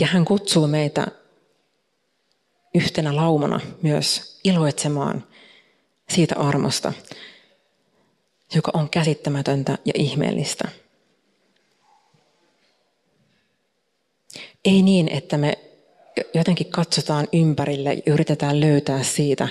Ja 0.00 0.06
hän 0.06 0.24
kutsuu 0.24 0.66
meitä 0.66 1.06
yhtenä 2.74 3.16
laumana 3.16 3.60
myös 3.82 4.40
iloitsemaan 4.44 5.24
siitä 6.08 6.36
armosta, 6.38 6.92
joka 8.54 8.70
on 8.74 8.90
käsittämätöntä 8.90 9.78
ja 9.84 9.92
ihmeellistä. 9.94 10.68
Ei 14.64 14.82
niin, 14.82 15.08
että 15.08 15.38
me 15.38 15.58
jotenkin 16.34 16.70
katsotaan 16.70 17.28
ympärille 17.32 17.94
ja 17.94 18.02
yritetään 18.06 18.60
löytää 18.60 19.02
siitä 19.02 19.48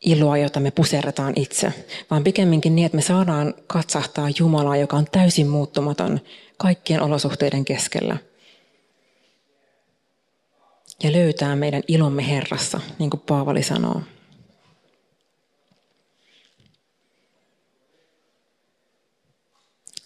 iloa, 0.00 0.36
jota 0.36 0.60
me 0.60 0.70
puserretaan 0.70 1.32
itse, 1.36 1.72
vaan 2.10 2.24
pikemminkin 2.24 2.76
niin, 2.76 2.86
että 2.86 2.96
me 2.96 3.02
saadaan 3.02 3.54
katsahtaa 3.66 4.28
Jumalaa, 4.38 4.76
joka 4.76 4.96
on 4.96 5.06
täysin 5.12 5.46
muuttumaton 5.48 6.20
kaikkien 6.56 7.02
olosuhteiden 7.02 7.64
keskellä. 7.64 8.16
ja 11.02 11.12
löytää 11.12 11.56
meidän 11.56 11.82
ilomme 11.88 12.28
Herrassa, 12.28 12.80
niin 12.98 13.10
kuin 13.10 13.20
Paavali 13.20 13.62
sanoo. 13.62 14.02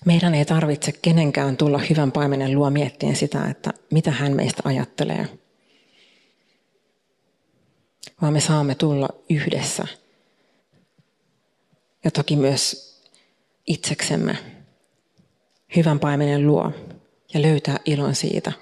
Meidän 0.06 0.34
ei 0.34 0.44
tarvitse 0.44 0.92
kenenkään 0.92 1.56
tulla 1.56 1.78
hyvän 1.78 2.12
paimenen 2.12 2.54
luo 2.54 2.70
miettien 2.70 3.16
sitä, 3.16 3.44
että 3.44 3.70
mitä 3.90 4.10
hän 4.10 4.36
meistä 4.36 4.62
ajattelee. 4.64 5.28
Vaan 8.22 8.32
me 8.32 8.40
saamme 8.40 8.74
tulla 8.74 9.08
yhdessä. 9.30 9.84
Ja 12.04 12.10
toki 12.10 12.36
myös 12.36 12.90
itseksemme 13.66 14.38
hyvän 15.76 16.00
paimenen 16.00 16.46
luo 16.46 16.72
ja 17.34 17.42
löytää 17.42 17.76
ilon 17.84 18.14
siitä, 18.14 18.52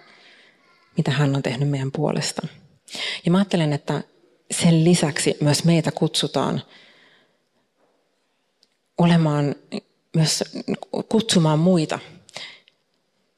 mitä 0.96 1.10
hän 1.10 1.36
on 1.36 1.42
tehnyt 1.42 1.68
meidän 1.68 1.92
puolesta. 1.92 2.46
Ja 3.24 3.30
mä 3.30 3.38
ajattelen, 3.38 3.72
että 3.72 4.02
sen 4.50 4.84
lisäksi 4.84 5.36
myös 5.40 5.64
meitä 5.64 5.92
kutsutaan 5.92 6.62
olemaan 8.98 9.54
myös 10.14 10.44
kutsumaan 11.08 11.58
muita, 11.58 11.98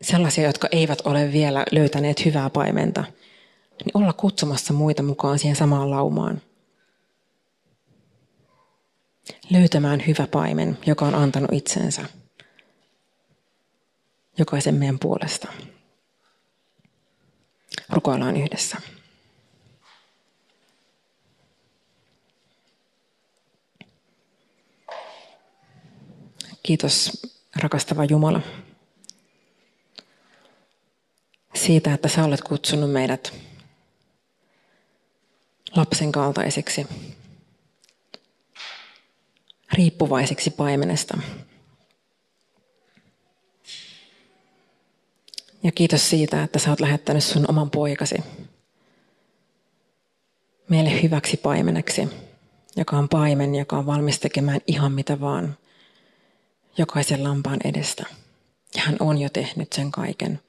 sellaisia, 0.03 0.45
jotka 0.45 0.69
eivät 0.73 1.01
ole 1.01 1.33
vielä 1.33 1.65
löytäneet 1.73 2.25
hyvää 2.25 2.51
paimenta, 2.51 3.05
niin 3.85 4.03
olla 4.03 4.13
kutsumassa 4.13 4.73
muita 4.73 5.03
mukaan 5.03 5.39
siihen 5.39 5.57
samaan 5.57 5.91
laumaan. 5.91 6.43
Löytämään 9.51 10.03
hyvä 10.07 10.27
paimen, 10.27 10.79
joka 10.87 11.05
on 11.07 11.15
antanut 11.15 11.53
itsensä 11.53 12.05
jokaisen 14.39 14.75
meidän 14.75 14.99
puolesta. 14.99 15.49
Rukoillaan 17.89 18.37
yhdessä. 18.37 18.77
Kiitos 26.63 27.27
rakastava 27.57 28.05
Jumala 28.05 28.41
siitä, 31.55 31.95
että 31.95 32.09
sä 32.09 32.25
olet 32.25 32.41
kutsunut 32.43 32.93
meidät 32.93 33.33
lapsen 35.77 36.13
kaltaisiksi, 36.13 36.87
riippuvaisiksi 39.73 40.51
paimenesta. 40.51 41.19
Ja 45.63 45.73
kiitos 45.73 46.11
siitä, 46.11 46.43
että 46.43 46.59
sä 46.59 46.71
oot 46.71 46.81
lähettänyt 46.81 47.25
sun 47.25 47.51
oman 47.51 47.71
poikasi 47.71 48.17
meille 50.69 51.03
hyväksi 51.03 51.37
paimeneksi, 51.37 52.09
joka 52.77 52.99
on 52.99 53.09
paimen, 53.09 53.55
joka 53.55 53.79
on 53.79 53.87
valmis 53.87 54.19
tekemään 54.19 54.61
ihan 54.67 54.93
mitä 54.93 55.21
vaan– 55.21 55.57
jokaisen 56.79 57.25
lampaan 57.25 57.59
edestä. 57.65 58.05
Ja 58.75 58.83
hän 58.83 58.97
on 59.01 59.19
jo 59.19 59.29
tehnyt 59.29 59.73
sen 59.73 59.91
kaiken, 59.91 60.41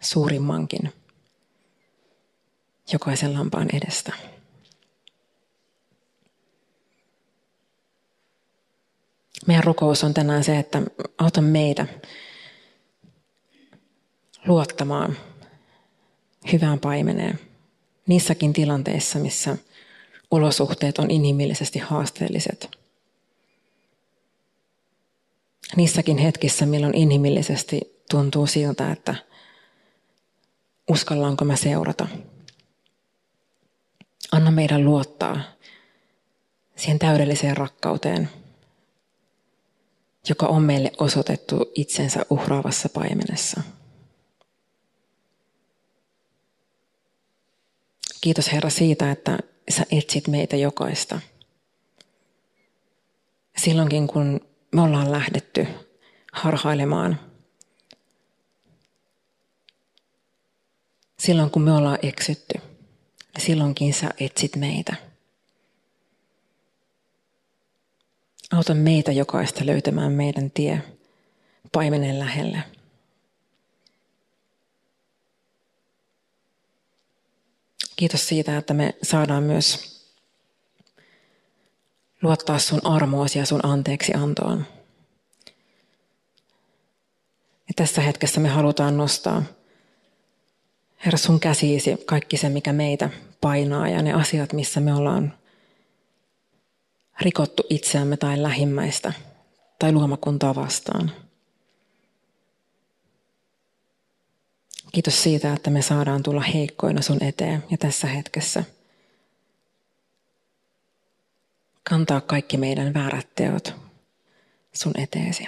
suurimmankin, 0.00 0.92
jokaisen 2.92 3.34
lampaan 3.34 3.68
edestä. 3.76 4.12
Meidän 9.46 9.64
rukous 9.64 10.04
on 10.04 10.14
tänään 10.14 10.44
se, 10.44 10.58
että 10.58 10.82
auta 11.18 11.40
meitä 11.40 11.86
luottamaan 14.46 15.16
hyvään 16.52 16.80
paimeneen 16.80 17.40
niissäkin 18.06 18.52
tilanteissa, 18.52 19.18
missä 19.18 19.56
olosuhteet 20.30 20.98
on 20.98 21.10
inhimillisesti 21.10 21.78
haasteelliset– 21.78 22.68
niissäkin 25.76 26.18
hetkissä, 26.18 26.66
milloin 26.66 26.96
inhimillisesti 26.96 27.80
tuntuu 28.10 28.46
siltä, 28.46 28.92
että 28.92 29.14
uskallanko 30.88 31.44
mä 31.44 31.56
seurata. 31.56 32.08
Anna 34.32 34.50
meidän 34.50 34.84
luottaa 34.84 35.40
siihen 36.76 36.98
täydelliseen 36.98 37.56
rakkauteen, 37.56 38.30
joka 40.28 40.46
on 40.46 40.62
meille 40.62 40.92
osoitettu 40.98 41.72
itsensä 41.74 42.26
uhraavassa 42.30 42.88
paimenessa. 42.88 43.60
Kiitos 48.20 48.52
Herra 48.52 48.70
siitä, 48.70 49.10
että 49.10 49.38
sä 49.70 49.86
etsit 49.92 50.28
meitä 50.28 50.56
jokaista. 50.56 51.20
Silloinkin 53.56 54.06
kun 54.06 54.49
me 54.72 54.82
ollaan 54.82 55.12
lähdetty 55.12 55.66
harhailemaan. 56.32 57.20
Silloin 61.18 61.50
kun 61.50 61.62
me 61.62 61.72
ollaan 61.72 61.98
eksytty, 62.02 62.58
niin 63.34 63.46
silloinkin 63.46 63.94
sä 63.94 64.10
etsit 64.20 64.56
meitä. 64.56 64.96
Auta 68.52 68.74
meitä 68.74 69.12
jokaista 69.12 69.66
löytämään 69.66 70.12
meidän 70.12 70.50
tie 70.50 70.82
paimenen 71.72 72.18
lähelle. 72.18 72.62
Kiitos 77.96 78.28
siitä, 78.28 78.56
että 78.56 78.74
me 78.74 78.94
saadaan 79.02 79.42
myös 79.42 79.99
luottaa 82.22 82.58
sun 82.58 82.86
armoosi 82.86 83.38
ja 83.38 83.46
sun 83.46 83.66
anteeksi 83.66 84.14
antoon. 84.14 84.66
Ja 87.68 87.74
tässä 87.76 88.02
hetkessä 88.02 88.40
me 88.40 88.48
halutaan 88.48 88.96
nostaa, 88.96 89.42
Herra, 91.04 91.18
sun 91.18 91.40
käsiisi 91.40 91.96
kaikki 92.06 92.36
se, 92.36 92.48
mikä 92.48 92.72
meitä 92.72 93.10
painaa 93.40 93.88
ja 93.88 94.02
ne 94.02 94.12
asiat, 94.12 94.52
missä 94.52 94.80
me 94.80 94.94
ollaan 94.94 95.34
rikottu 97.20 97.62
itseämme 97.70 98.16
tai 98.16 98.42
lähimmäistä 98.42 99.12
tai 99.78 99.92
luomakuntaa 99.92 100.54
vastaan. 100.54 101.12
Kiitos 104.92 105.22
siitä, 105.22 105.52
että 105.52 105.70
me 105.70 105.82
saadaan 105.82 106.22
tulla 106.22 106.40
heikkoina 106.40 107.02
sun 107.02 107.22
eteen 107.22 107.64
ja 107.70 107.78
tässä 107.78 108.06
hetkessä– 108.06 108.64
kantaa 111.90 112.20
kaikki 112.20 112.56
meidän 112.56 112.94
väärät 112.94 113.34
teot 113.34 113.74
sun 114.72 114.92
eteesi. 115.00 115.46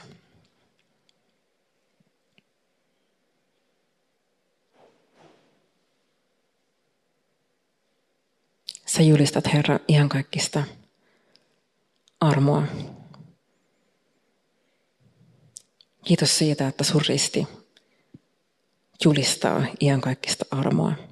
Sä 8.87 9.03
julistat, 9.03 9.53
Herra, 9.53 9.81
ihan 9.89 10.09
kaikista 10.09 10.65
armoa. 12.21 12.63
Kiitos 16.05 16.39
siitä, 16.39 16.69
että 16.69 16.85
sun 16.85 17.03
risti 17.09 17.47
julistaa 19.05 19.67
kaikista 20.01 20.45
armoa. 20.51 21.12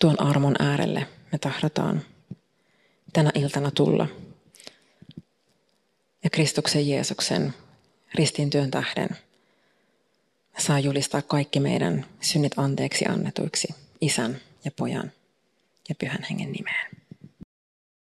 Tuon 0.00 0.20
armon 0.20 0.56
äärelle 0.58 1.06
me 1.32 1.38
tahdotaan 1.38 2.02
tänä 3.12 3.30
iltana 3.34 3.70
tulla. 3.70 4.06
Ja 6.24 6.30
Kristuksen 6.30 6.88
Jeesuksen 6.88 7.54
ristintyön 8.14 8.70
tähden 8.70 9.08
saa 10.58 10.80
julistaa 10.80 11.22
kaikki 11.22 11.60
meidän 11.60 12.06
synnit 12.20 12.52
anteeksi 12.56 13.06
annetuiksi 13.06 13.68
isän 14.00 14.40
ja 14.64 14.70
pojan 14.70 15.12
ja 15.88 15.94
pyhän 15.94 16.22
hengen 16.30 16.52
nimeen. 16.52 16.99